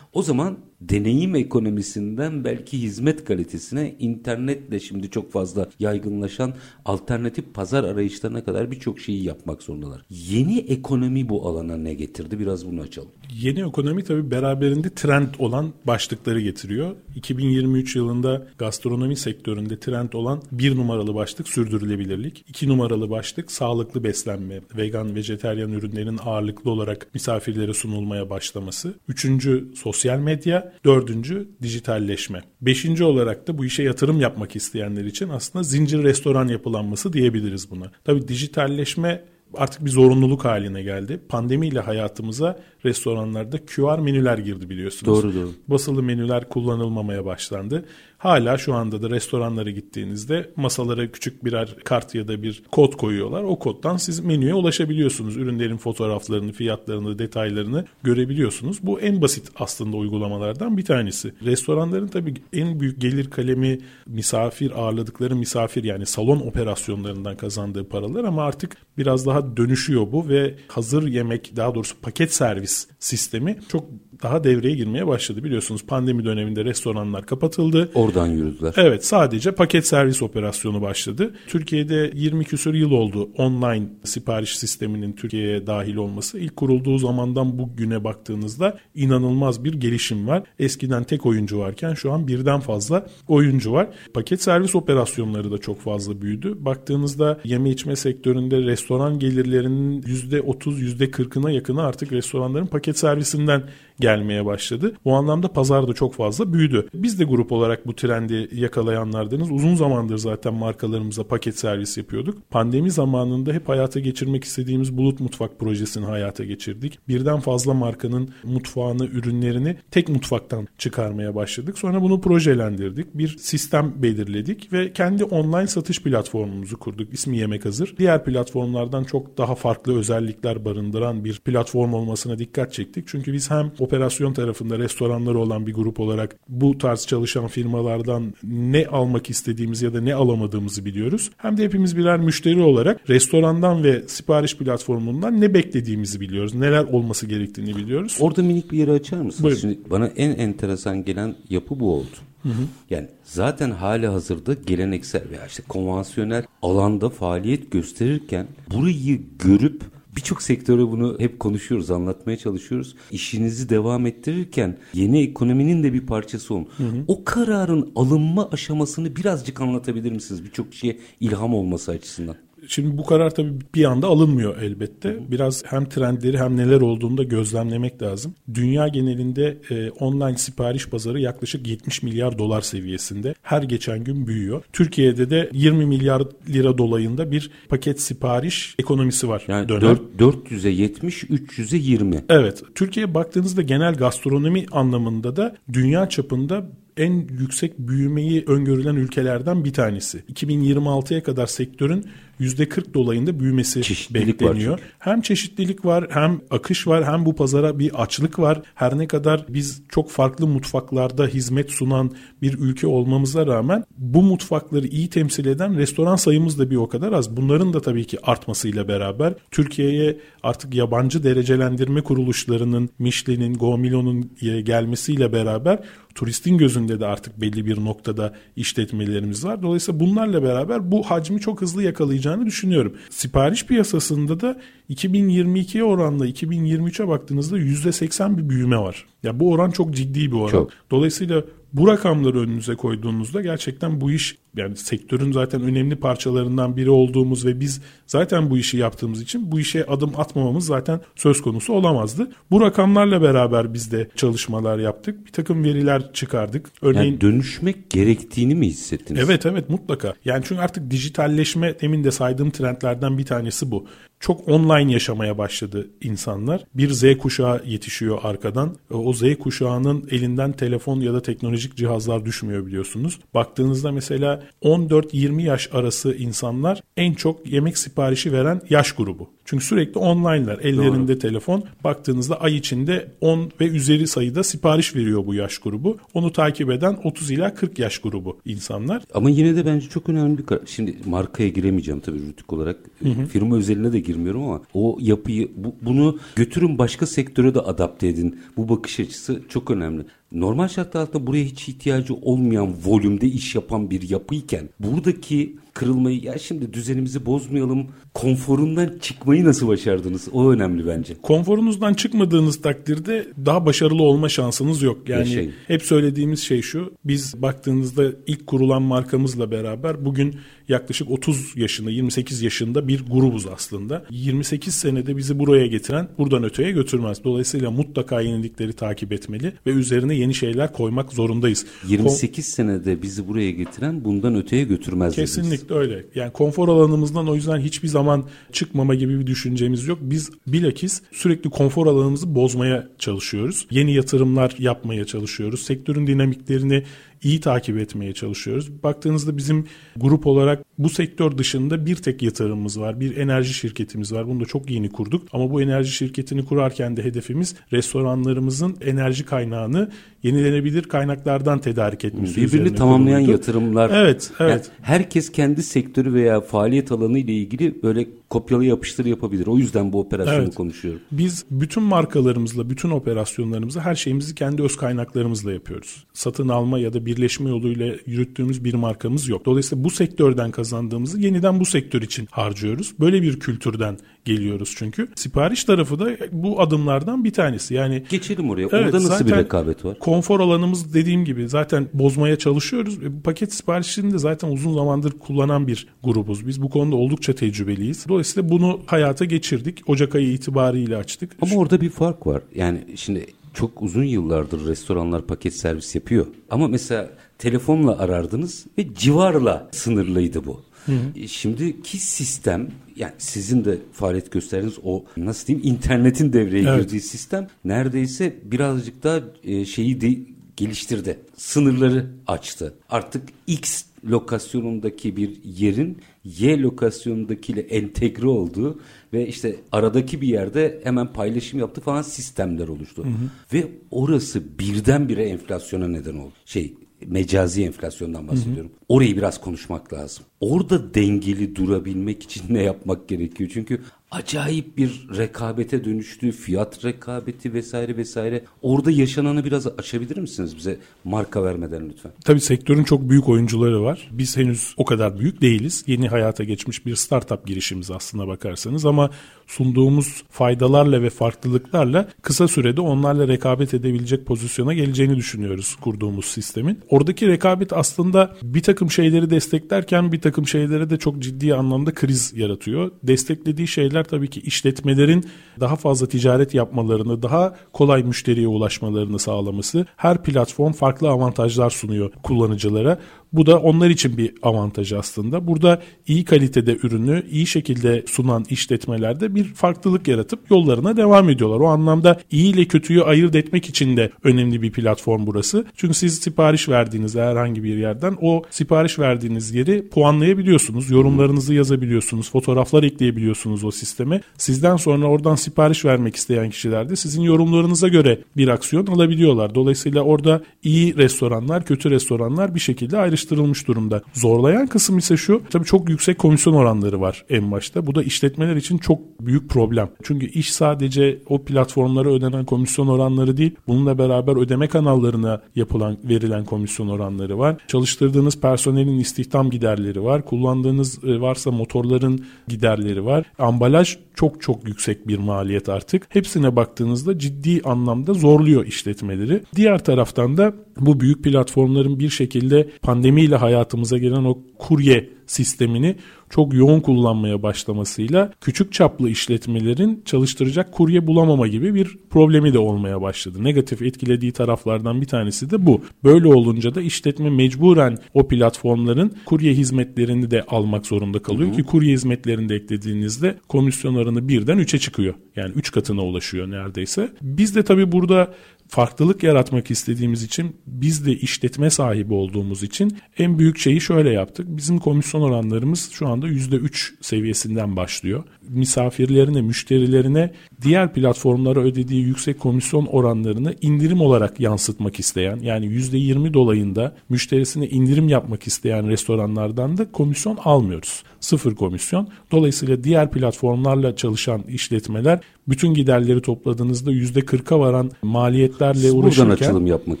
O 0.12 0.22
zaman 0.22 0.58
deneyim 0.80 1.34
ekonomisinden 1.34 2.44
belki 2.44 2.82
hizmet 2.82 3.24
kalitesine 3.24 3.94
internetle 3.98 4.80
şimdi 4.80 5.10
çok 5.10 5.32
fazla 5.32 5.68
yaygınlaşan 5.78 6.54
alternatif 6.84 7.54
pazar 7.54 7.84
arayışlarına 7.84 8.44
kadar 8.44 8.70
birçok 8.70 9.00
şeyi 9.00 9.24
yapmak 9.24 9.62
zorundalar. 9.62 10.02
Yeni 10.10 10.58
ekonomi 10.58 11.28
bu 11.28 11.48
alana 11.48 11.76
ne 11.76 11.94
getirdi? 11.94 12.38
Biraz 12.38 12.66
bunu 12.66 12.80
açalım. 12.80 13.08
Yeni 13.40 13.60
ekonomi 13.60 14.04
tabii 14.04 14.30
beraberinde 14.30 14.90
trend 14.94 15.28
olan 15.38 15.72
başlıkları 15.86 16.40
getiriyor. 16.40 16.96
2023 17.16 17.96
yılında 17.96 18.46
gastronomi 18.58 19.16
sektöründe 19.16 19.80
trend 19.80 20.12
olan 20.12 20.42
bir 20.52 20.76
numaralı 20.76 21.14
başlık 21.14 21.48
sürdürülebilirlik. 21.48 22.44
iki 22.48 22.68
numaralı 22.68 23.10
başlık 23.10 23.52
sağlıklı 23.52 24.04
beslenme, 24.04 24.60
vegan, 24.76 25.14
vejeteryan 25.14 25.72
ürünlerin 25.72 26.18
ağırlıklı 26.24 26.70
olarak 26.70 27.06
misafirlere 27.14 27.74
sunulmaya 27.74 28.30
başlaması. 28.30 28.94
Üçüncü 29.08 29.68
sosyal 29.74 30.01
medya. 30.10 30.72
Dördüncü 30.84 31.48
dijitalleşme. 31.62 32.40
Beşinci 32.60 33.04
olarak 33.04 33.48
da 33.48 33.58
bu 33.58 33.64
işe 33.64 33.82
yatırım 33.82 34.20
yapmak 34.20 34.56
isteyenler 34.56 35.04
için 35.04 35.28
aslında 35.28 35.62
zincir 35.62 36.02
restoran 36.02 36.48
yapılanması 36.48 37.12
diyebiliriz 37.12 37.70
buna. 37.70 37.92
Tabii 38.04 38.28
dijitalleşme 38.28 39.24
artık 39.54 39.84
bir 39.84 39.90
zorunluluk 39.90 40.44
haline 40.44 40.82
geldi. 40.82 41.20
Pandemiyle 41.28 41.80
hayatımıza 41.80 42.60
restoranlarda 42.84 43.58
QR 43.66 43.98
menüler 43.98 44.38
girdi 44.38 44.70
biliyorsunuz. 44.70 45.22
Doğru 45.22 45.34
doğru. 45.34 45.50
Basılı 45.68 46.02
menüler 46.02 46.48
kullanılmamaya 46.48 47.24
başlandı. 47.24 47.84
Hala 48.22 48.58
şu 48.58 48.74
anda 48.74 49.02
da 49.02 49.10
restoranlara 49.10 49.70
gittiğinizde 49.70 50.50
masalara 50.56 51.12
küçük 51.12 51.44
birer 51.44 51.76
kart 51.84 52.14
ya 52.14 52.28
da 52.28 52.42
bir 52.42 52.62
kod 52.70 52.92
koyuyorlar. 52.92 53.42
O 53.42 53.58
koddan 53.58 53.96
siz 53.96 54.20
menüye 54.20 54.54
ulaşabiliyorsunuz. 54.54 55.36
Ürünlerin 55.36 55.76
fotoğraflarını, 55.76 56.52
fiyatlarını, 56.52 57.18
detaylarını 57.18 57.84
görebiliyorsunuz. 58.02 58.78
Bu 58.82 59.00
en 59.00 59.22
basit 59.22 59.48
aslında 59.56 59.96
uygulamalardan 59.96 60.76
bir 60.76 60.84
tanesi. 60.84 61.34
Restoranların 61.44 62.08
tabii 62.08 62.34
en 62.52 62.80
büyük 62.80 63.00
gelir 63.00 63.30
kalemi 63.30 63.78
misafir 64.06 64.72
ağırladıkları 64.80 65.36
misafir 65.36 65.84
yani 65.84 66.06
salon 66.06 66.40
operasyonlarından 66.40 67.36
kazandığı 67.36 67.88
paralar 67.88 68.24
ama 68.24 68.42
artık 68.42 68.76
biraz 68.98 69.26
daha 69.26 69.56
dönüşüyor 69.56 70.12
bu 70.12 70.28
ve 70.28 70.54
hazır 70.68 71.08
yemek 71.08 71.56
daha 71.56 71.74
doğrusu 71.74 72.00
paket 72.00 72.34
servis 72.34 72.88
sistemi 72.98 73.58
çok 73.68 73.84
daha 74.22 74.44
devreye 74.44 74.74
girmeye 74.74 75.06
başladı. 75.06 75.44
Biliyorsunuz 75.44 75.82
pandemi 75.86 76.24
döneminde 76.24 76.64
restoranlar 76.64 77.26
kapatıldı. 77.26 77.90
Oradan 77.94 78.26
yürüdüler. 78.26 78.74
Evet 78.76 79.06
sadece 79.06 79.52
paket 79.52 79.86
servis 79.86 80.22
operasyonu 80.22 80.82
başladı. 80.82 81.34
Türkiye'de 81.46 82.10
20 82.14 82.44
küsur 82.44 82.74
yıl 82.74 82.90
oldu 82.90 83.30
online 83.36 83.88
sipariş 84.04 84.58
sisteminin 84.58 85.12
Türkiye'ye 85.12 85.66
dahil 85.66 85.96
olması. 85.96 86.38
İlk 86.38 86.56
kurulduğu 86.56 86.98
zamandan 86.98 87.58
bugüne 87.58 88.04
baktığınızda 88.04 88.78
inanılmaz 88.94 89.64
bir 89.64 89.72
gelişim 89.72 90.28
var. 90.28 90.42
Eskiden 90.58 91.04
tek 91.04 91.26
oyuncu 91.26 91.58
varken 91.58 91.94
şu 91.94 92.12
an 92.12 92.28
birden 92.28 92.60
fazla 92.60 93.06
oyuncu 93.28 93.72
var. 93.72 93.88
Paket 94.14 94.42
servis 94.42 94.74
operasyonları 94.74 95.52
da 95.52 95.58
çok 95.58 95.80
fazla 95.80 96.22
büyüdü. 96.22 96.56
Baktığınızda 96.60 97.40
yeme 97.44 97.70
içme 97.70 97.96
sektöründe 97.96 98.58
restoran 98.58 99.18
gelirlerinin 99.18 100.02
%30 100.02 100.96
%40'ına 100.98 101.52
yakını 101.52 101.82
artık 101.82 102.12
restoranların 102.12 102.66
paket 102.66 102.98
servisinden 102.98 103.62
gelmeye 104.02 104.46
başladı. 104.46 104.94
Bu 105.04 105.14
anlamda 105.14 105.48
pazar 105.48 105.88
da 105.88 105.92
çok 105.92 106.14
fazla 106.14 106.52
büyüdü. 106.52 106.88
Biz 106.94 107.18
de 107.20 107.24
grup 107.24 107.52
olarak 107.52 107.86
bu 107.86 107.96
trendi 107.96 108.48
yakalayanlardınız. 108.52 109.50
Uzun 109.50 109.74
zamandır 109.74 110.18
zaten 110.18 110.54
markalarımıza 110.54 111.24
paket 111.24 111.58
servis 111.58 111.98
yapıyorduk. 111.98 112.50
Pandemi 112.50 112.90
zamanında 112.90 113.52
hep 113.52 113.68
hayata 113.68 114.00
geçirmek 114.00 114.44
istediğimiz 114.44 114.96
Bulut 114.96 115.20
Mutfak 115.20 115.58
projesini 115.58 116.04
hayata 116.04 116.44
geçirdik. 116.44 116.98
Birden 117.08 117.40
fazla 117.40 117.74
markanın 117.74 118.30
mutfağını, 118.44 119.06
ürünlerini 119.06 119.76
tek 119.90 120.08
mutfaktan 120.08 120.68
çıkarmaya 120.78 121.34
başladık. 121.34 121.78
Sonra 121.78 122.02
bunu 122.02 122.20
projelendirdik. 122.20 123.14
Bir 123.14 123.36
sistem 123.38 123.92
belirledik 123.96 124.72
ve 124.72 124.92
kendi 124.92 125.24
online 125.24 125.66
satış 125.66 126.02
platformumuzu 126.02 126.78
kurduk. 126.78 127.14
İsmi 127.14 127.38
Yemek 127.38 127.64
Hazır. 127.64 127.94
Diğer 127.98 128.24
platformlardan 128.24 129.04
çok 129.04 129.38
daha 129.38 129.54
farklı 129.54 129.98
özellikler 129.98 130.64
barındıran 130.64 131.24
bir 131.24 131.40
platform 131.40 131.94
olmasına 131.94 132.38
dikkat 132.38 132.72
çektik. 132.72 133.08
Çünkü 133.08 133.32
biz 133.32 133.50
hem 133.50 133.70
operasyon 133.92 134.32
tarafında 134.32 134.78
restoranları 134.78 135.38
olan 135.38 135.66
bir 135.66 135.74
grup 135.74 136.00
olarak 136.00 136.36
bu 136.48 136.78
tarz 136.78 137.06
çalışan 137.06 137.46
firmalardan 137.46 138.34
ne 138.42 138.86
almak 138.86 139.30
istediğimizi 139.30 139.84
ya 139.84 139.94
da 139.94 140.00
ne 140.00 140.14
alamadığımızı 140.14 140.84
biliyoruz. 140.84 141.30
Hem 141.36 141.56
de 141.56 141.64
hepimiz 141.64 141.96
birer 141.96 142.20
müşteri 142.20 142.60
olarak 142.60 143.10
restorandan 143.10 143.84
ve 143.84 144.02
sipariş 144.08 144.56
platformundan 144.56 145.40
ne 145.40 145.54
beklediğimizi 145.54 146.20
biliyoruz. 146.20 146.54
Neler 146.54 146.84
olması 146.84 147.26
gerektiğini 147.26 147.76
biliyoruz. 147.76 148.16
Orada 148.20 148.42
minik 148.42 148.72
bir 148.72 148.78
yere 148.78 148.90
açar 148.90 149.20
mısınız? 149.20 149.44
Buyurun. 149.44 149.60
Şimdi 149.60 149.78
bana 149.90 150.06
en 150.06 150.30
enteresan 150.30 151.04
gelen 151.04 151.34
yapı 151.48 151.80
bu 151.80 151.94
oldu. 151.94 152.16
Hı 152.42 152.48
hı. 152.48 152.62
Yani 152.90 153.08
zaten 153.24 153.70
hali 153.70 154.06
hazırda 154.06 154.54
geleneksel 154.66 155.22
veya 155.30 155.46
işte 155.46 155.62
konvansiyonel 155.68 156.44
alanda 156.62 157.08
faaliyet 157.08 157.70
gösterirken 157.70 158.46
burayı 158.74 159.20
görüp 159.38 159.82
Birçok 160.16 160.42
sektörü 160.42 160.82
bunu 160.82 161.16
hep 161.18 161.40
konuşuyoruz, 161.40 161.90
anlatmaya 161.90 162.36
çalışıyoruz. 162.36 162.96
İşinizi 163.10 163.68
devam 163.68 164.06
ettirirken 164.06 164.78
yeni 164.94 165.22
ekonominin 165.22 165.82
de 165.82 165.92
bir 165.92 166.06
parçası 166.06 166.54
olun. 166.54 166.68
Hı 166.76 166.84
hı. 166.84 167.04
O 167.08 167.24
kararın 167.24 167.92
alınma 167.96 168.48
aşamasını 168.52 169.16
birazcık 169.16 169.60
anlatabilir 169.60 170.12
misiniz? 170.12 170.44
Birçok 170.44 170.72
kişiye 170.72 170.98
ilham 171.20 171.54
olması 171.54 171.92
açısından. 171.92 172.36
Şimdi 172.68 172.98
bu 172.98 173.04
karar 173.04 173.34
tabii 173.34 173.52
bir 173.74 173.84
anda 173.84 174.06
alınmıyor 174.06 174.62
elbette. 174.62 175.16
Biraz 175.30 175.62
hem 175.66 175.88
trendleri 175.88 176.38
hem 176.38 176.56
neler 176.56 176.80
olduğunu 176.80 177.16
da 177.16 177.22
gözlemlemek 177.22 178.02
lazım. 178.02 178.34
Dünya 178.54 178.88
genelinde 178.88 179.58
e, 179.70 179.90
online 179.90 180.38
sipariş 180.38 180.88
pazarı 180.88 181.20
yaklaşık 181.20 181.66
70 181.66 182.02
milyar 182.02 182.38
dolar 182.38 182.60
seviyesinde. 182.60 183.34
Her 183.42 183.62
geçen 183.62 184.04
gün 184.04 184.26
büyüyor. 184.26 184.62
Türkiye'de 184.72 185.30
de 185.30 185.50
20 185.52 185.86
milyar 185.86 186.22
lira 186.48 186.78
dolayında 186.78 187.30
bir 187.30 187.50
paket 187.68 188.00
sipariş 188.00 188.74
ekonomisi 188.78 189.28
var. 189.28 189.44
Yani 189.48 189.68
dönem. 189.68 189.98
400'e 190.18 190.70
70, 190.70 191.24
300'e 191.24 191.78
20. 191.78 192.24
Evet. 192.28 192.62
Türkiye'ye 192.74 193.14
baktığınızda 193.14 193.62
genel 193.62 193.94
gastronomi 193.94 194.66
anlamında 194.72 195.36
da 195.36 195.56
dünya 195.72 196.08
çapında 196.08 196.66
en 196.96 197.28
yüksek 197.40 197.78
büyümeyi 197.78 198.44
öngörülen 198.46 198.96
ülkelerden 198.96 199.64
bir 199.64 199.72
tanesi. 199.72 200.18
2026'ya 200.18 201.22
kadar 201.22 201.46
sektörün 201.46 202.04
%40 202.42 202.94
dolayında 202.94 203.40
büyümesi 203.40 203.80
bekleniyor. 204.14 204.80
Hem 204.98 205.20
çeşitlilik 205.20 205.84
var 205.84 206.06
hem 206.10 206.40
akış 206.50 206.86
var 206.86 207.04
hem 207.04 207.26
bu 207.26 207.36
pazara 207.36 207.78
bir 207.78 208.02
açlık 208.02 208.38
var. 208.38 208.62
Her 208.74 208.98
ne 208.98 209.06
kadar 209.06 209.44
biz 209.48 209.82
çok 209.88 210.10
farklı 210.10 210.46
mutfaklarda 210.46 211.26
hizmet 211.26 211.70
sunan 211.70 212.10
bir 212.42 212.58
ülke 212.58 212.86
olmamıza 212.86 213.46
rağmen 213.46 213.84
bu 213.98 214.22
mutfakları 214.22 214.86
iyi 214.86 215.10
temsil 215.10 215.46
eden 215.46 215.76
restoran 215.76 216.16
sayımız 216.16 216.58
da 216.58 216.70
bir 216.70 216.76
o 216.76 216.88
kadar 216.88 217.12
az. 217.12 217.36
Bunların 217.36 217.72
da 217.72 217.82
tabii 217.82 218.04
ki 218.04 218.18
artmasıyla 218.22 218.88
beraber 218.88 219.34
Türkiye'ye 219.50 220.18
artık 220.42 220.74
yabancı 220.74 221.24
derecelendirme 221.24 222.00
kuruluşlarının 222.00 222.90
Michelin'in, 222.98 223.54
Gourmillon'un 223.54 224.30
gelmesiyle 224.64 225.32
beraber 225.32 225.78
turistin 226.14 226.58
gözünde 226.58 227.00
de 227.00 227.06
artık 227.06 227.40
belli 227.40 227.66
bir 227.66 227.84
noktada 227.84 228.34
işletmelerimiz 228.56 229.44
var. 229.44 229.62
Dolayısıyla 229.62 230.00
bunlarla 230.00 230.42
beraber 230.42 230.92
bu 230.92 231.02
hacmi 231.02 231.40
çok 231.40 231.60
hızlı 231.60 231.82
yakalayacağını 231.82 232.31
düşünüyorum. 232.46 232.96
Sipariş 233.10 233.66
piyasasında 233.66 234.40
da 234.40 234.60
2022'ye 234.90 235.84
oranla 235.84 236.26
2023'e 236.26 237.08
baktığınızda 237.08 237.58
%80 237.58 238.38
bir 238.38 238.48
büyüme 238.48 238.78
var. 238.78 239.06
Ya 239.22 239.40
bu 239.40 239.52
oran 239.52 239.70
çok 239.70 239.94
ciddi 239.94 240.32
bir 240.32 240.36
oran. 240.36 240.50
Çok. 240.50 240.70
Dolayısıyla 240.90 241.44
bu 241.72 241.88
rakamları 241.88 242.40
önünüze 242.40 242.74
koyduğunuzda 242.74 243.40
gerçekten 243.40 244.00
bu 244.00 244.12
iş 244.12 244.38
yani 244.56 244.76
sektörün 244.76 245.32
zaten 245.32 245.62
önemli 245.62 245.96
parçalarından 245.96 246.76
biri 246.76 246.90
olduğumuz 246.90 247.46
ve 247.46 247.60
biz 247.60 247.82
zaten 248.06 248.50
bu 248.50 248.58
işi 248.58 248.76
yaptığımız 248.76 249.22
için 249.22 249.52
bu 249.52 249.60
işe 249.60 249.86
adım 249.86 250.12
atmamamız 250.16 250.66
zaten 250.66 251.00
söz 251.16 251.42
konusu 251.42 251.72
olamazdı. 251.72 252.30
Bu 252.50 252.60
rakamlarla 252.60 253.22
beraber 253.22 253.74
biz 253.74 253.92
de 253.92 254.08
çalışmalar 254.16 254.78
yaptık. 254.78 255.26
Bir 255.26 255.32
takım 255.32 255.64
veriler 255.64 256.12
çıkardık. 256.12 256.70
Örneğin 256.82 257.04
yani 257.04 257.20
dönüşmek 257.20 257.90
gerektiğini 257.90 258.54
mi 258.54 258.66
hissettiniz? 258.66 259.20
Evet 259.24 259.46
evet 259.46 259.70
mutlaka. 259.70 260.14
Yani 260.24 260.44
çünkü 260.48 260.60
artık 260.60 260.90
dijitalleşme 260.90 261.80
demin 261.80 262.04
de 262.04 262.10
saydığım 262.10 262.50
trendlerden 262.50 263.18
bir 263.18 263.26
tanesi 263.26 263.70
bu 263.70 263.86
çok 264.22 264.48
online 264.48 264.92
yaşamaya 264.92 265.38
başladı 265.38 265.90
insanlar. 266.00 266.64
Bir 266.74 266.90
Z 266.90 267.18
kuşağı 267.18 267.62
yetişiyor 267.66 268.18
arkadan. 268.22 268.76
O 268.90 269.12
Z 269.12 269.22
kuşağının 269.38 270.08
elinden 270.10 270.52
telefon 270.52 271.00
ya 271.00 271.14
da 271.14 271.22
teknolojik 271.22 271.76
cihazlar 271.76 272.24
düşmüyor 272.24 272.66
biliyorsunuz. 272.66 273.18
Baktığınızda 273.34 273.92
mesela 273.92 274.42
14-20 274.62 275.42
yaş 275.42 275.68
arası 275.72 276.14
insanlar 276.14 276.82
en 276.96 277.14
çok 277.14 277.46
yemek 277.46 277.78
siparişi 277.78 278.32
veren 278.32 278.60
yaş 278.70 278.92
grubu. 278.92 279.30
Çünkü 279.44 279.64
sürekli 279.64 279.98
online'lar. 279.98 280.58
Ellerinde 280.58 281.12
Doğru. 281.12 281.18
telefon. 281.18 281.64
Baktığınızda 281.84 282.40
ay 282.40 282.56
içinde 282.56 283.10
10 283.20 283.50
ve 283.60 283.66
üzeri 283.66 284.06
sayıda 284.06 284.42
sipariş 284.42 284.96
veriyor 284.96 285.26
bu 285.26 285.34
yaş 285.34 285.58
grubu. 285.58 285.96
Onu 286.14 286.32
takip 286.32 286.70
eden 286.70 286.98
30 287.04 287.30
ila 287.30 287.54
40 287.54 287.78
yaş 287.78 287.98
grubu 287.98 288.38
insanlar. 288.44 289.02
Ama 289.14 289.30
yine 289.30 289.56
de 289.56 289.66
bence 289.66 289.88
çok 289.88 290.08
önemli 290.08 290.38
bir 290.38 290.46
karar. 290.46 290.62
Şimdi 290.66 290.96
markaya 291.06 291.48
giremeyeceğim 291.48 292.00
tabii 292.00 292.18
rütük 292.18 292.52
olarak. 292.52 292.76
Hı 293.02 293.08
hı. 293.08 293.26
Firma 293.26 293.56
özeline 293.56 293.92
de 293.92 294.00
girmiyorum 294.00 294.42
ama 294.44 294.62
o 294.74 294.98
yapıyı 295.00 295.50
bu, 295.56 295.74
bunu 295.82 296.18
götürün 296.36 296.78
başka 296.78 297.06
sektöre 297.06 297.54
de 297.54 297.60
adapte 297.60 298.08
edin. 298.08 298.40
Bu 298.56 298.68
bakış 298.68 299.00
açısı 299.00 299.42
çok 299.48 299.70
önemli 299.70 300.04
normal 300.34 300.68
şartlar 300.68 301.00
altında 301.00 301.26
buraya 301.26 301.44
hiç 301.44 301.68
ihtiyacı 301.68 302.14
olmayan 302.14 302.74
volümde 302.84 303.26
iş 303.26 303.54
yapan 303.54 303.90
bir 303.90 304.10
yapıyken 304.10 304.68
buradaki 304.80 305.56
kırılmayı 305.74 306.22
ya 306.22 306.38
şimdi 306.38 306.72
düzenimizi 306.72 307.26
bozmayalım 307.26 307.86
konforundan 308.14 308.98
çıkmayı 309.00 309.44
nasıl 309.44 309.68
başardınız? 309.68 310.28
O 310.32 310.50
önemli 310.50 310.86
bence. 310.86 311.14
Konforunuzdan 311.22 311.94
çıkmadığınız 311.94 312.60
takdirde 312.62 313.28
daha 313.46 313.66
başarılı 313.66 314.02
olma 314.02 314.28
şansınız 314.28 314.82
yok. 314.82 315.08
Yani 315.08 315.28
Yaşayın. 315.28 315.52
hep 315.66 315.82
söylediğimiz 315.82 316.40
şey 316.40 316.62
şu. 316.62 316.92
Biz 317.04 317.42
baktığınızda 317.42 318.04
ilk 318.26 318.46
kurulan 318.46 318.82
markamızla 318.82 319.50
beraber 319.50 320.04
bugün 320.04 320.36
yaklaşık 320.72 321.10
30 321.10 321.52
yaşında 321.56 321.90
28 321.90 322.42
yaşında 322.42 322.88
bir 322.88 323.04
grubuz 323.10 323.46
aslında. 323.46 324.04
28 324.10 324.74
senede 324.74 325.16
bizi 325.16 325.38
buraya 325.38 325.66
getiren 325.66 326.08
buradan 326.18 326.44
öteye 326.44 326.70
götürmez. 326.70 327.24
Dolayısıyla 327.24 327.70
mutlaka 327.70 328.20
yenilikleri 328.20 328.72
takip 328.72 329.12
etmeli 329.12 329.52
ve 329.66 329.70
üzerine 329.70 330.14
yeni 330.14 330.34
şeyler 330.34 330.72
koymak 330.72 331.12
zorundayız. 331.12 331.66
28 331.88 332.46
Kon- 332.46 332.52
senede 332.56 333.02
bizi 333.02 333.28
buraya 333.28 333.50
getiren 333.50 334.04
bundan 334.04 334.34
öteye 334.36 334.64
götürmez. 334.64 335.14
Kesinlikle 335.14 335.68
dediniz. 335.68 335.80
öyle. 335.80 336.04
Yani 336.14 336.32
konfor 336.32 336.68
alanımızdan 336.68 337.28
o 337.28 337.34
yüzden 337.34 337.58
hiçbir 337.60 337.88
zaman 337.88 338.24
çıkmama 338.52 338.94
gibi 338.94 339.20
bir 339.20 339.26
düşüncemiz 339.26 339.86
yok. 339.88 339.98
Biz 340.02 340.30
bilakis 340.46 341.02
sürekli 341.12 341.50
konfor 341.50 341.86
alanımızı 341.86 342.34
bozmaya 342.34 342.88
çalışıyoruz. 342.98 343.66
Yeni 343.70 343.94
yatırımlar 343.94 344.54
yapmaya 344.58 345.04
çalışıyoruz. 345.04 345.62
Sektörün 345.62 346.06
dinamiklerini 346.06 346.82
iyi 347.22 347.40
takip 347.40 347.78
etmeye 347.78 348.12
çalışıyoruz. 348.14 348.82
Baktığınızda 348.82 349.36
bizim 349.36 349.66
grup 349.96 350.26
olarak 350.26 350.64
bu 350.78 350.88
sektör 350.88 351.38
dışında 351.38 351.86
bir 351.86 351.96
tek 351.96 352.22
yatırımımız 352.22 352.80
var. 352.80 353.00
Bir 353.00 353.16
enerji 353.16 353.54
şirketimiz 353.54 354.12
var. 354.12 354.28
Bunu 354.28 354.40
da 354.40 354.44
çok 354.44 354.70
yeni 354.70 354.90
kurduk. 354.90 355.28
Ama 355.32 355.50
bu 355.50 355.62
enerji 355.62 355.92
şirketini 355.92 356.44
kurarken 356.44 356.96
de 356.96 357.04
hedefimiz 357.04 357.54
restoranlarımızın 357.72 358.76
enerji 358.80 359.24
kaynağını 359.24 359.90
yenilenebilir 360.22 360.82
kaynaklardan 360.82 361.58
tedarik 361.58 362.04
etmesi 362.04 362.42
Birbirini 362.42 362.74
tamamlayan 362.74 363.20
kuruldu. 363.20 363.32
yatırımlar. 363.32 363.90
Evet, 363.94 364.30
evet. 364.40 364.50
Yani 364.50 364.62
herkes 364.82 365.32
kendi 365.32 365.62
sektörü 365.62 366.14
veya 366.14 366.40
faaliyet 366.40 366.92
alanı 366.92 367.18
ile 367.18 367.32
ilgili 367.32 367.82
böyle 367.82 368.06
kopyalı 368.32 368.64
yapıştır 368.64 369.04
yapabilir. 369.04 369.46
O 369.46 369.58
yüzden 369.58 369.92
bu 369.92 370.00
operasyonu 370.00 370.42
evet. 370.42 370.54
konuşuyorum. 370.54 371.00
Biz 371.12 371.44
bütün 371.50 371.82
markalarımızla, 371.82 372.70
bütün 372.70 372.90
operasyonlarımızı 372.90 373.80
her 373.80 373.94
şeyimizi 373.94 374.34
kendi 374.34 374.62
öz 374.62 374.76
kaynaklarımızla 374.76 375.52
yapıyoruz. 375.52 376.04
Satın 376.12 376.48
alma 376.48 376.78
ya 376.78 376.92
da 376.92 377.06
birleşme 377.06 377.50
yoluyla 377.50 377.94
yürüttüğümüz 378.06 378.64
bir 378.64 378.74
markamız 378.74 379.28
yok. 379.28 379.44
Dolayısıyla 379.44 379.84
bu 379.84 379.90
sektörden 379.90 380.50
kazandığımızı 380.50 381.20
yeniden 381.20 381.60
bu 381.60 381.64
sektör 381.64 382.02
için 382.02 382.28
harcıyoruz. 382.30 382.94
Böyle 383.00 383.22
bir 383.22 383.40
kültürden 383.40 383.98
geliyoruz 384.24 384.74
çünkü. 384.76 385.08
Sipariş 385.14 385.64
tarafı 385.64 385.98
da 385.98 386.16
bu 386.32 386.60
adımlardan 386.60 387.24
bir 387.24 387.32
tanesi. 387.32 387.74
Yani 387.74 388.02
geçelim 388.08 388.50
oraya. 388.50 388.62
Evet, 388.62 388.72
Orada 388.72 388.96
nasıl 388.96 389.26
bir 389.26 389.36
rekabet 389.36 389.84
var? 389.84 389.98
Konfor 389.98 390.40
alanımız 390.40 390.94
dediğim 390.94 391.24
gibi 391.24 391.48
zaten 391.48 391.88
bozmaya 391.94 392.36
çalışıyoruz. 392.36 393.02
Bu 393.02 393.22
paket 393.22 393.54
siparişini 393.54 394.12
de 394.12 394.18
zaten 394.18 394.48
uzun 394.48 394.74
zamandır 394.74 395.12
kullanan 395.12 395.66
bir 395.66 395.86
grubuz. 396.02 396.46
Biz 396.46 396.62
bu 396.62 396.70
konuda 396.70 396.96
oldukça 396.96 397.32
tecrübeliyiz. 397.32 398.04
Dolayısıyla 398.08 398.21
bunu 398.50 398.80
hayata 398.86 399.24
geçirdik. 399.24 399.82
Ocak 399.86 400.14
ayı 400.14 400.32
itibariyle 400.32 400.96
açtık. 400.96 401.32
Ama 401.42 401.56
orada 401.56 401.80
bir 401.80 401.90
fark 401.90 402.26
var. 402.26 402.42
Yani 402.54 402.84
şimdi 402.96 403.26
çok 403.54 403.82
uzun 403.82 404.04
yıllardır 404.04 404.66
restoranlar 404.66 405.26
paket 405.26 405.54
servis 405.54 405.94
yapıyor. 405.94 406.26
Ama 406.50 406.68
mesela 406.68 407.10
telefonla 407.38 407.98
arardınız 407.98 408.66
ve 408.78 408.94
civarla 408.94 409.68
sınırlıydı 409.72 410.44
bu. 410.44 410.62
Hı 410.86 410.92
hı. 410.92 411.20
E, 411.20 411.28
şimdiki 411.28 411.98
sistem 411.98 412.68
yani 412.96 413.12
sizin 413.18 413.64
de 413.64 413.78
faaliyet 413.92 414.32
gösterdiğiniz 414.32 414.78
o 414.84 415.04
nasıl 415.16 415.46
diyeyim 415.46 415.68
internetin 415.68 416.32
devreye 416.32 416.68
evet. 416.68 416.82
girdiği 416.82 417.00
sistem 417.00 417.48
neredeyse 417.64 418.36
birazcık 418.44 419.02
daha 419.02 419.20
e, 419.44 419.64
şeyi 419.64 420.00
de 420.00 420.18
geliştirdi. 420.56 421.18
Sınırları 421.36 422.06
açtı. 422.26 422.74
Artık 422.90 423.22
X 423.46 423.84
lokasyonundaki 424.04 425.16
bir 425.16 425.44
yerin 425.44 425.98
Y 426.24 426.62
lokasyonundakiyle 426.62 427.60
entegre 427.60 428.26
olduğu 428.26 428.80
ve 429.12 429.26
işte 429.26 429.56
aradaki 429.72 430.20
bir 430.20 430.28
yerde 430.28 430.80
hemen 430.84 431.12
paylaşım 431.12 431.60
yaptı 431.60 431.80
falan 431.80 432.02
sistemler 432.02 432.68
oluştu. 432.68 433.04
Hı 433.04 433.08
hı. 433.08 433.30
Ve 433.52 433.68
orası 433.90 434.58
birdenbire 434.58 435.24
enflasyona 435.24 435.88
neden 435.88 436.14
oldu. 436.14 436.32
Şey 436.44 436.74
mecazi 437.06 437.64
enflasyondan 437.64 438.28
bahsediyorum. 438.28 438.70
Hı 438.70 438.74
hı. 438.74 438.84
Orayı 438.88 439.16
biraz 439.16 439.40
konuşmak 439.40 439.92
lazım. 439.92 440.24
Orada 440.40 440.94
dengeli 440.94 441.56
durabilmek 441.56 442.22
için 442.22 442.42
ne 442.50 442.62
yapmak 442.62 443.08
gerekiyor? 443.08 443.50
Çünkü 443.54 443.80
acayip 444.12 444.78
bir 444.78 445.08
rekabete 445.16 445.84
dönüştü. 445.84 446.32
Fiyat 446.32 446.84
rekabeti 446.84 447.54
vesaire 447.54 447.96
vesaire. 447.96 448.44
Orada 448.62 448.90
yaşananı 448.90 449.44
biraz 449.44 449.66
açabilir 449.66 450.16
misiniz 450.16 450.56
bize 450.56 450.78
marka 451.04 451.44
vermeden 451.44 451.88
lütfen? 451.88 452.12
Tabii 452.24 452.40
sektörün 452.40 452.84
çok 452.84 453.10
büyük 453.10 453.28
oyuncuları 453.28 453.82
var. 453.82 454.08
Biz 454.12 454.36
henüz 454.36 454.74
o 454.76 454.84
kadar 454.84 455.18
büyük 455.18 455.40
değiliz. 455.40 455.84
Yeni 455.86 456.08
hayata 456.08 456.44
geçmiş 456.44 456.86
bir 456.86 456.96
startup 456.96 457.46
girişimiz 457.46 457.90
aslına 457.90 458.28
bakarsanız 458.28 458.86
ama 458.86 459.10
sunduğumuz 459.46 460.22
faydalarla 460.30 461.02
ve 461.02 461.10
farklılıklarla 461.10 462.08
kısa 462.22 462.48
sürede 462.48 462.80
onlarla 462.80 463.28
rekabet 463.28 463.74
edebilecek 463.74 464.26
pozisyona 464.26 464.74
geleceğini 464.74 465.16
düşünüyoruz 465.16 465.76
kurduğumuz 465.80 466.24
sistemin. 466.24 466.80
Oradaki 466.88 467.28
rekabet 467.28 467.72
aslında 467.72 468.36
bir 468.42 468.62
takım 468.62 468.90
şeyleri 468.90 469.30
desteklerken 469.30 470.12
bir 470.12 470.20
takım 470.20 470.46
şeylere 470.46 470.90
de 470.90 470.96
çok 470.96 471.18
ciddi 471.18 471.54
anlamda 471.54 471.94
kriz 471.94 472.32
yaratıyor. 472.36 472.90
Desteklediği 473.02 473.68
şeyler 473.68 474.01
tabii 474.04 474.30
ki 474.30 474.40
işletmelerin 474.40 475.24
daha 475.60 475.76
fazla 475.76 476.06
ticaret 476.08 476.54
yapmalarını, 476.54 477.22
daha 477.22 477.56
kolay 477.72 478.02
müşteriye 478.02 478.48
ulaşmalarını 478.48 479.18
sağlaması. 479.18 479.86
Her 479.96 480.22
platform 480.22 480.72
farklı 480.72 481.08
avantajlar 481.08 481.70
sunuyor 481.70 482.10
kullanıcılara. 482.22 482.98
Bu 483.32 483.46
da 483.46 483.58
onlar 483.58 483.90
için 483.90 484.16
bir 484.16 484.34
avantaj 484.42 484.92
aslında. 484.92 485.46
Burada 485.46 485.82
iyi 486.06 486.24
kalitede 486.24 486.76
ürünü 486.82 487.22
iyi 487.30 487.46
şekilde 487.46 488.04
sunan 488.06 488.44
işletmelerde 488.50 489.34
bir 489.34 489.44
farklılık 489.44 490.08
yaratıp 490.08 490.50
yollarına 490.50 490.96
devam 490.96 491.30
ediyorlar. 491.30 491.60
O 491.60 491.66
anlamda 491.66 492.20
iyi 492.30 492.54
ile 492.54 492.64
kötüyü 492.64 493.02
ayırt 493.02 493.34
etmek 493.34 493.68
için 493.68 493.96
de 493.96 494.10
önemli 494.24 494.62
bir 494.62 494.72
platform 494.72 495.26
burası. 495.26 495.64
Çünkü 495.76 495.94
siz 495.94 496.18
sipariş 496.18 496.68
verdiğiniz 496.68 497.14
herhangi 497.14 497.64
bir 497.64 497.76
yerden 497.76 498.16
o 498.20 498.42
sipariş 498.50 498.98
verdiğiniz 498.98 499.54
yeri 499.54 499.88
puanlayabiliyorsunuz. 499.88 500.90
Yorumlarınızı 500.90 501.54
yazabiliyorsunuz. 501.54 502.30
Fotoğraflar 502.30 502.82
ekleyebiliyorsunuz 502.82 503.64
o 503.64 503.70
sisteme. 503.70 504.20
Sizden 504.38 504.76
sonra 504.76 505.06
oradan 505.06 505.34
sipariş 505.34 505.84
vermek 505.84 506.16
isteyen 506.16 506.50
kişiler 506.50 506.88
de 506.90 506.96
sizin 506.96 507.22
yorumlarınıza 507.22 507.88
göre 507.88 508.18
bir 508.36 508.48
aksiyon 508.48 508.86
alabiliyorlar. 508.86 509.54
Dolayısıyla 509.54 510.02
orada 510.02 510.42
iyi 510.62 510.96
restoranlar, 510.96 511.64
kötü 511.64 511.90
restoranlar 511.90 512.54
bir 512.54 512.60
şekilde 512.60 512.98
ayrıştırılıyor 512.98 513.21
kolaylaştırılmış 513.22 513.68
durumda. 513.68 514.02
Zorlayan 514.12 514.66
kısım 514.66 514.98
ise 514.98 515.16
şu. 515.16 515.42
Tabii 515.50 515.64
çok 515.64 515.88
yüksek 515.88 516.18
komisyon 516.18 516.54
oranları 516.54 517.00
var 517.00 517.24
en 517.30 517.52
başta. 517.52 517.86
Bu 517.86 517.94
da 517.94 518.02
işletmeler 518.02 518.56
için 518.56 518.78
çok 518.78 519.00
büyük 519.20 519.50
problem. 519.50 519.90
Çünkü 520.02 520.26
iş 520.26 520.52
sadece 520.52 521.18
o 521.28 521.44
platformlara 521.44 522.08
ödenen 522.08 522.44
komisyon 522.44 522.86
oranları 522.86 523.36
değil. 523.36 523.54
Bununla 523.66 523.98
beraber 523.98 524.36
ödeme 524.36 524.68
kanallarına 524.68 525.42
yapılan 525.54 525.98
verilen 526.04 526.44
komisyon 526.44 526.88
oranları 526.88 527.38
var. 527.38 527.56
Çalıştırdığınız 527.68 528.40
personelin 528.40 528.98
istihdam 528.98 529.50
giderleri 529.50 530.04
var. 530.04 530.24
Kullandığınız 530.24 531.04
e, 531.04 531.20
varsa 531.20 531.50
motorların 531.50 532.24
giderleri 532.48 533.04
var. 533.04 533.24
Ambalaj 533.38 533.98
çok 534.14 534.42
çok 534.42 534.68
yüksek 534.68 535.08
bir 535.08 535.18
maliyet 535.18 535.68
artık. 535.68 536.06
Hepsine 536.08 536.56
baktığınızda 536.56 537.18
ciddi 537.18 537.62
anlamda 537.64 538.14
zorluyor 538.14 538.66
işletmeleri. 538.66 539.42
Diğer 539.56 539.84
taraftan 539.84 540.36
da 540.36 540.54
bu 540.80 541.00
büyük 541.00 541.24
platformların 541.24 541.98
bir 541.98 542.08
şekilde 542.08 542.68
pandemiyle 543.12 543.36
hayatımıza 543.36 543.98
gelen 543.98 544.24
o 544.24 544.38
kurye 544.58 545.10
sistemini 545.26 545.96
çok 546.34 546.54
yoğun 546.54 546.80
kullanmaya 546.80 547.42
başlamasıyla 547.42 548.32
küçük 548.40 548.72
çaplı 548.72 549.10
işletmelerin 549.10 550.02
çalıştıracak 550.04 550.72
kurye 550.72 551.06
bulamama 551.06 551.48
gibi 551.48 551.74
bir 551.74 551.98
problemi 552.10 552.52
de 552.52 552.58
olmaya 552.58 553.02
başladı. 553.02 553.44
Negatif 553.44 553.82
etkilediği 553.82 554.32
taraflardan 554.32 555.00
bir 555.00 555.06
tanesi 555.06 555.50
de 555.50 555.66
bu. 555.66 555.80
Böyle 556.04 556.28
olunca 556.28 556.74
da 556.74 556.82
işletme 556.82 557.30
mecburen 557.30 557.98
o 558.14 558.28
platformların 558.28 559.12
kurye 559.24 559.52
hizmetlerini 559.52 560.30
de 560.30 560.42
almak 560.48 560.86
zorunda 560.86 561.22
kalıyor 561.22 561.48
Hı-hı. 561.48 561.56
ki 561.56 561.62
kurye 561.62 561.92
hizmetlerini 561.92 562.48
de 562.48 562.54
eklediğinizde 562.54 563.38
komisyon 563.48 563.94
oranı 563.94 564.28
birden 564.28 564.58
3'e 564.58 564.78
çıkıyor. 564.78 565.14
Yani 565.36 565.52
3 565.54 565.72
katına 565.72 566.02
ulaşıyor 566.02 566.50
neredeyse. 566.50 567.12
Biz 567.22 567.56
de 567.56 567.62
tabii 567.62 567.92
burada 567.92 568.34
farklılık 568.68 569.22
yaratmak 569.22 569.70
istediğimiz 569.70 570.22
için 570.22 570.56
biz 570.66 571.06
de 571.06 571.12
işletme 571.12 571.70
sahibi 571.70 572.14
olduğumuz 572.14 572.62
için 572.62 572.96
en 573.18 573.38
büyük 573.38 573.58
şeyi 573.58 573.80
şöyle 573.80 574.10
yaptık. 574.10 574.46
Bizim 574.48 574.78
komisyon 574.78 575.20
oranlarımız 575.20 575.90
şu 575.90 576.08
anda 576.08 576.21
%3 576.28 576.92
seviyesinden 577.00 577.76
başlıyor. 577.76 578.24
Misafirlerine, 578.48 579.42
müşterilerine 579.42 580.30
diğer 580.62 580.92
platformlara 580.92 581.60
ödediği 581.60 582.04
yüksek 582.04 582.40
komisyon 582.40 582.86
oranlarını 582.86 583.54
indirim 583.60 584.00
olarak 584.00 584.40
yansıtmak 584.40 585.00
isteyen 585.00 585.36
yani 585.36 585.66
%20 585.66 586.34
dolayında 586.34 586.94
müşterisine 587.08 587.68
indirim 587.68 588.08
yapmak 588.08 588.46
isteyen 588.46 588.88
restoranlardan 588.88 589.78
da 589.78 589.92
komisyon 589.92 590.38
almıyoruz. 590.44 591.02
Sıfır 591.20 591.54
komisyon. 591.54 592.08
Dolayısıyla 592.30 592.84
diğer 592.84 593.10
platformlarla 593.10 593.96
çalışan 593.96 594.42
işletmeler 594.42 595.20
bütün 595.48 595.74
giderleri 595.74 596.22
topladığınızda 596.22 596.92
%40'a 596.92 597.60
varan 597.60 597.90
maliyetlerle 598.02 598.80
Siz 598.80 598.94
uğraşırken... 598.94 599.30
Buradan 599.30 599.44
açılım 599.44 599.66
yapmak 599.66 600.00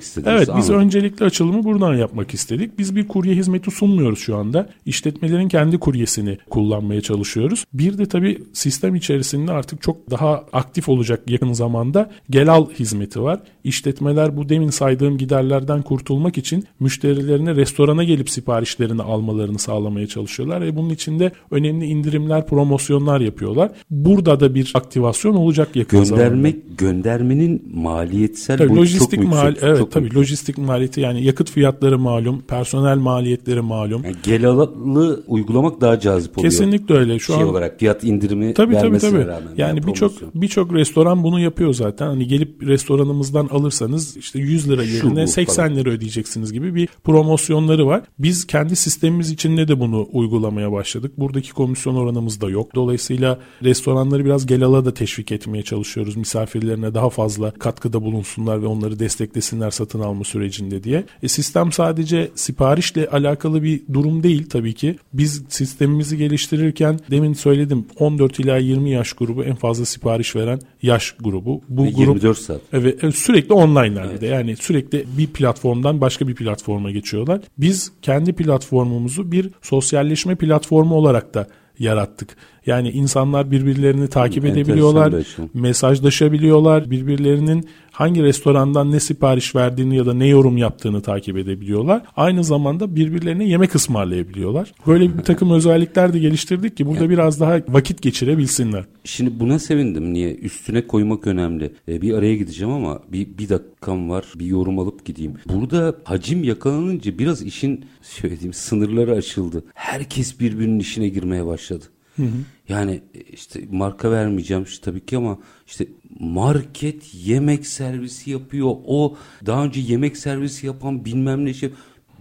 istediniz. 0.00 0.34
Evet 0.36 0.48
biz 0.56 0.70
anladım. 0.70 0.86
öncelikle 0.86 1.26
açılımı 1.26 1.64
buradan 1.64 1.94
yapmak 1.94 2.34
istedik. 2.34 2.78
Biz 2.78 2.96
bir 2.96 3.08
kurye 3.08 3.34
hizmeti 3.34 3.70
sunmuyoruz 3.70 4.18
şu 4.18 4.36
anda. 4.36 4.68
İşletmelerin 4.86 5.48
kendi 5.48 5.78
kuryesini 5.78 6.38
kullanmaya 6.50 7.00
çalışıyoruz. 7.00 7.64
Bir 7.72 7.98
de 7.98 8.06
tabii 8.06 8.41
sistem 8.52 8.94
içerisinde 8.94 9.52
artık 9.52 9.82
çok 9.82 10.10
daha 10.10 10.44
aktif 10.52 10.88
olacak 10.88 11.30
yakın 11.30 11.52
zamanda 11.52 12.10
Gelal 12.30 12.70
hizmeti 12.70 13.22
var. 13.22 13.40
İşletmeler 13.64 14.36
bu 14.36 14.48
demin 14.48 14.70
saydığım 14.70 15.18
giderlerden 15.18 15.82
kurtulmak 15.82 16.38
için 16.38 16.64
müşterilerine 16.80 17.54
restorana 17.54 18.04
gelip 18.04 18.30
siparişlerini 18.30 19.02
almalarını 19.02 19.58
sağlamaya 19.58 20.06
çalışıyorlar 20.06 20.60
ve 20.60 20.76
bunun 20.76 20.90
içinde 20.90 21.32
önemli 21.50 21.86
indirimler, 21.86 22.46
promosyonlar 22.46 23.20
yapıyorlar. 23.20 23.70
Burada 23.90 24.40
da 24.40 24.54
bir 24.54 24.72
aktivasyon 24.74 25.34
olacak 25.34 25.76
yakın 25.76 26.04
Göndermek, 26.04 26.54
zamanda. 26.54 26.74
Göndermenin 26.78 27.70
maliyetsel 27.74 28.58
tabii, 28.58 28.76
lojistik 28.76 29.22
çok 29.22 29.30
mal, 29.30 29.48
yüksek. 29.48 29.68
Evet 29.68 29.78
çok 29.78 29.92
tabii 29.92 30.02
büyük. 30.02 30.16
lojistik 30.16 30.58
maliyeti 30.58 31.00
yani 31.00 31.24
yakıt 31.24 31.50
fiyatları 31.50 31.98
malum, 31.98 32.42
personel 32.48 32.96
maliyetleri 32.96 33.60
malum. 33.60 34.04
Yani 34.04 34.16
Gelalı 34.22 35.22
uygulamak 35.26 35.80
daha 35.80 36.00
cazip 36.00 36.38
oluyor. 36.38 36.50
Kesinlikle 36.50 36.94
öyle. 36.94 37.18
Şu 37.18 37.32
şey 37.32 37.42
an 37.42 37.48
olarak 37.48 37.78
fiyat 37.78 38.04
indirimi 38.04 38.21
tabii, 38.54 38.74
vermesine 38.74 39.10
tabii, 39.10 39.22
tabii. 39.22 39.32
rağmen. 39.32 39.52
Yani 39.56 39.86
birçok 39.86 40.12
birçok 40.34 40.72
restoran 40.72 41.22
bunu 41.22 41.40
yapıyor 41.40 41.74
zaten. 41.74 42.06
Hani 42.06 42.26
gelip 42.26 42.62
restoranımızdan 42.62 43.48
alırsanız 43.50 44.16
işte 44.16 44.38
100 44.38 44.70
lira 44.70 44.84
yerine 44.84 45.26
80 45.26 45.54
falan. 45.54 45.76
lira 45.76 45.90
ödeyeceksiniz 45.90 46.52
gibi 46.52 46.74
bir 46.74 46.88
promosyonları 47.04 47.86
var. 47.86 48.02
Biz 48.18 48.46
kendi 48.46 48.76
sistemimiz 48.76 49.30
içinde 49.30 49.68
de 49.68 49.80
bunu 49.80 50.08
uygulamaya 50.12 50.72
başladık. 50.72 51.12
Buradaki 51.18 51.52
komisyon 51.52 51.94
oranımız 51.94 52.40
da 52.40 52.50
yok. 52.50 52.74
Dolayısıyla 52.74 53.38
restoranları 53.62 54.24
biraz 54.24 54.46
gelala 54.46 54.84
da 54.84 54.94
teşvik 54.94 55.32
etmeye 55.32 55.62
çalışıyoruz. 55.62 56.16
Misafirlerine 56.16 56.94
daha 56.94 57.10
fazla 57.10 57.50
katkıda 57.50 58.02
bulunsunlar 58.02 58.62
ve 58.62 58.66
onları 58.66 58.98
desteklesinler 58.98 59.70
satın 59.70 60.00
alma 60.00 60.24
sürecinde 60.24 60.84
diye. 60.84 61.04
E, 61.22 61.28
sistem 61.28 61.72
sadece 61.72 62.30
siparişle 62.34 63.08
alakalı 63.08 63.62
bir 63.62 63.82
durum 63.92 64.22
değil 64.22 64.48
tabii 64.50 64.74
ki. 64.74 64.96
Biz 65.12 65.42
sistemimizi 65.48 66.16
geliştirirken 66.16 67.00
demin 67.10 67.32
söyledim 67.32 67.84
14 68.12 68.38
ila 68.40 68.56
20 68.56 68.90
yaş 68.90 69.12
grubu 69.12 69.44
en 69.44 69.54
fazla 69.54 69.84
sipariş 69.84 70.36
veren 70.36 70.60
yaş 70.82 71.14
grubu. 71.20 71.60
Bu 71.68 71.84
Ve 71.84 71.90
grup 71.90 71.98
24 71.98 72.38
saat. 72.38 72.60
Evet 72.72 73.14
sürekli 73.14 73.54
online'lar 73.54 74.04
evet. 74.10 74.20
de. 74.20 74.26
Yani 74.26 74.56
sürekli 74.56 75.04
bir 75.18 75.26
platformdan 75.26 76.00
başka 76.00 76.28
bir 76.28 76.34
platforma 76.34 76.90
geçiyorlar. 76.90 77.40
Biz 77.58 77.92
kendi 78.02 78.32
platformumuzu 78.32 79.32
bir 79.32 79.50
sosyalleşme 79.62 80.34
platformu 80.34 80.94
olarak 80.94 81.34
da 81.34 81.46
yarattık. 81.78 82.36
Yani 82.66 82.90
insanlar 82.90 83.50
birbirlerini 83.50 84.08
takip 84.08 84.44
Enteresan 84.44 84.60
edebiliyorlar, 84.60 85.14
mesajlaşabiliyorlar, 85.54 86.90
birbirlerinin 86.90 87.68
hangi 88.02 88.22
restorandan 88.22 88.92
ne 88.92 89.00
sipariş 89.00 89.54
verdiğini 89.54 89.96
ya 89.96 90.06
da 90.06 90.14
ne 90.14 90.26
yorum 90.26 90.56
yaptığını 90.56 91.02
takip 91.02 91.36
edebiliyorlar. 91.36 92.02
Aynı 92.16 92.44
zamanda 92.44 92.96
birbirlerine 92.96 93.44
yemek 93.44 93.74
ısmarlayabiliyorlar. 93.74 94.72
Böyle 94.86 95.18
bir 95.18 95.22
takım 95.22 95.50
özellikler 95.50 96.12
de 96.12 96.18
geliştirdik 96.18 96.76
ki 96.76 96.86
burada 96.86 97.10
biraz 97.10 97.40
daha 97.40 97.60
vakit 97.68 98.02
geçirebilsinler. 98.02 98.84
Şimdi 99.04 99.40
buna 99.40 99.58
sevindim. 99.58 100.12
Niye? 100.12 100.34
Üstüne 100.34 100.86
koymak 100.86 101.26
önemli. 101.26 101.72
E, 101.88 102.02
bir 102.02 102.14
araya 102.14 102.36
gideceğim 102.36 102.72
ama 102.72 103.00
bir, 103.12 103.38
bir 103.38 103.48
dakikam 103.48 104.10
var. 104.10 104.24
Bir 104.34 104.46
yorum 104.46 104.78
alıp 104.78 105.04
gideyim. 105.04 105.34
Burada 105.52 105.96
hacim 106.04 106.44
yakalanınca 106.44 107.18
biraz 107.18 107.42
işin 107.42 107.84
söylediğim 108.02 108.52
sınırları 108.52 109.12
açıldı. 109.12 109.64
Herkes 109.74 110.40
birbirinin 110.40 110.78
işine 110.78 111.08
girmeye 111.08 111.46
başladı. 111.46 111.84
Hı 112.16 112.22
hı. 112.22 112.28
Yani 112.72 113.02
e, 113.14 113.20
işte 113.20 113.60
marka 113.70 114.10
vermeyeceğim 114.10 114.62
işte 114.62 114.84
tabii 114.84 115.06
ki 115.06 115.16
ama 115.16 115.38
işte 115.66 115.86
market 116.20 117.14
yemek 117.14 117.66
servisi 117.66 118.30
yapıyor. 118.30 118.70
O 118.86 119.16
daha 119.46 119.64
önce 119.64 119.80
yemek 119.80 120.16
servisi 120.16 120.66
yapan 120.66 121.04
bilmem 121.04 121.44
ne 121.44 121.54
şey 121.54 121.72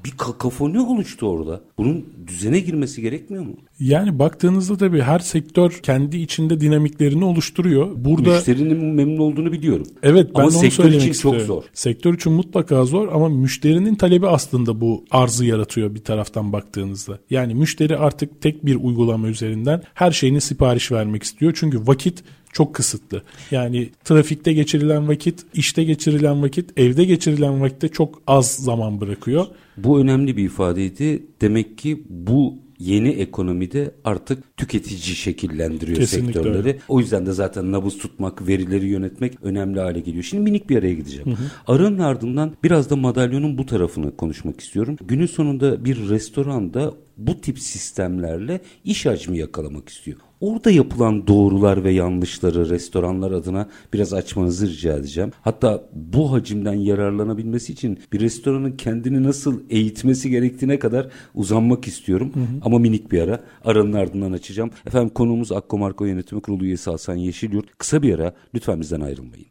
bir 0.05 0.11
kakafoni 0.11 0.79
oluştu 0.79 1.27
orada. 1.27 1.61
Bunun 1.77 2.05
düzene 2.27 2.59
girmesi 2.59 3.01
gerekmiyor 3.01 3.43
mu? 3.43 3.55
Yani 3.79 4.19
baktığınızda 4.19 4.77
tabii 4.77 5.01
her 5.01 5.19
sektör 5.19 5.79
kendi 5.83 6.17
içinde 6.17 6.61
dinamiklerini 6.61 7.25
oluşturuyor. 7.25 7.89
Burada 7.95 8.29
müşterinin 8.35 8.85
memnun 8.85 9.17
olduğunu 9.17 9.51
biliyorum. 9.51 9.87
Evet 10.03 10.29
ben 10.35 10.39
ama 10.39 10.47
onu 10.47 10.51
sektör 10.51 10.71
söylemek 10.71 11.01
için 11.01 11.11
istiyorum. 11.11 11.39
çok 11.39 11.47
zor. 11.47 11.63
Sektör 11.73 12.13
için 12.13 12.33
mutlaka 12.33 12.85
zor 12.85 13.07
ama 13.13 13.29
müşterinin 13.29 13.95
talebi 13.95 14.27
aslında 14.27 14.81
bu 14.81 15.05
arzı 15.11 15.45
yaratıyor 15.45 15.95
bir 15.95 16.03
taraftan 16.03 16.53
baktığınızda. 16.53 17.19
Yani 17.29 17.55
müşteri 17.55 17.97
artık 17.97 18.41
tek 18.41 18.65
bir 18.65 18.75
uygulama 18.75 19.27
üzerinden 19.27 19.83
her 19.93 20.11
şeyini 20.11 20.41
sipariş 20.41 20.91
vermek 20.91 21.23
istiyor. 21.23 21.53
Çünkü 21.55 21.87
vakit 21.87 22.23
çok 22.53 22.75
kısıtlı. 22.75 23.21
Yani 23.51 23.89
trafikte 24.03 24.53
geçirilen 24.53 25.07
vakit, 25.07 25.45
işte 25.53 25.83
geçirilen 25.83 26.41
vakit, 26.43 26.79
evde 26.79 27.03
geçirilen 27.05 27.61
vakitte 27.61 27.87
çok 27.87 28.21
az 28.27 28.51
zaman 28.51 29.01
bırakıyor. 29.01 29.45
Bu 29.77 29.99
önemli 29.99 30.37
bir 30.37 30.43
ifadeydi. 30.43 31.23
Demek 31.41 31.77
ki 31.77 32.03
bu 32.09 32.57
yeni 32.79 33.09
ekonomide 33.09 33.91
artık 34.03 34.57
tüketici 34.57 35.15
şekillendiriyor 35.15 35.97
Kesinlikle 35.97 36.33
sektörleri. 36.33 36.57
öyle. 36.57 36.79
O 36.87 36.99
yüzden 36.99 37.25
de 37.25 37.31
zaten 37.31 37.71
nabız 37.71 37.97
tutmak, 37.97 38.47
verileri 38.47 38.87
yönetmek 38.87 39.33
önemli 39.43 39.79
hale 39.79 39.99
geliyor. 39.99 40.23
Şimdi 40.23 40.43
minik 40.43 40.69
bir 40.69 40.77
araya 40.77 40.93
gideceğim. 40.93 41.25
Hı 41.25 41.31
hı. 41.31 41.51
Aranın 41.67 41.99
ardından 41.99 42.53
biraz 42.63 42.89
da 42.89 42.95
madalyonun 42.95 43.57
bu 43.57 43.65
tarafını 43.65 44.17
konuşmak 44.17 44.59
istiyorum. 44.59 44.95
Günün 45.07 45.25
sonunda 45.25 45.85
bir 45.85 46.09
restoranda 46.09 46.93
bu 47.17 47.41
tip 47.41 47.59
sistemlerle 47.59 48.61
iş 48.83 49.05
hacmi 49.05 49.37
yakalamak 49.37 49.89
istiyor. 49.89 50.17
Orada 50.41 50.71
yapılan 50.71 51.27
doğrular 51.27 51.83
ve 51.83 51.91
yanlışları 51.91 52.69
restoranlar 52.69 53.31
adına 53.31 53.69
biraz 53.93 54.13
açmanızı 54.13 54.67
rica 54.67 54.97
edeceğim. 54.97 55.31
Hatta 55.41 55.83
bu 55.93 56.31
hacimden 56.31 56.73
yararlanabilmesi 56.73 57.73
için 57.73 57.99
bir 58.13 58.19
restoranın 58.19 58.71
kendini 58.71 59.23
nasıl 59.23 59.59
eğitmesi 59.69 60.29
gerektiğine 60.29 60.79
kadar 60.79 61.07
uzanmak 61.35 61.87
istiyorum. 61.87 62.31
Hı 62.33 62.39
hı. 62.39 62.45
Ama 62.61 62.79
minik 62.79 63.11
bir 63.11 63.21
ara 63.21 63.39
aranın 63.65 63.93
ardından 63.93 64.31
açacağım. 64.31 64.71
Efendim 64.87 65.09
konuğumuz 65.09 65.51
Akko 65.51 65.77
Marko 65.77 66.05
Yönetimi 66.05 66.41
Kurulu 66.41 66.65
üyesi 66.65 66.89
Hasan 66.89 67.15
Yeşilyurt. 67.15 67.77
Kısa 67.77 68.01
bir 68.01 68.19
ara 68.19 68.33
lütfen 68.55 68.81
bizden 68.81 69.01
ayrılmayın. 69.01 69.45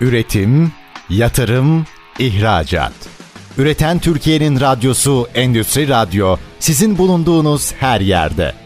Üretim, 0.00 0.72
yatırım, 1.10 1.84
ihracat. 2.18 3.08
Üreten 3.58 3.98
Türkiye'nin 3.98 4.60
radyosu 4.60 5.26
Endüstri 5.34 5.88
Radyo 5.88 6.36
sizin 6.58 6.98
bulunduğunuz 6.98 7.72
her 7.72 8.00
yerde. 8.00 8.65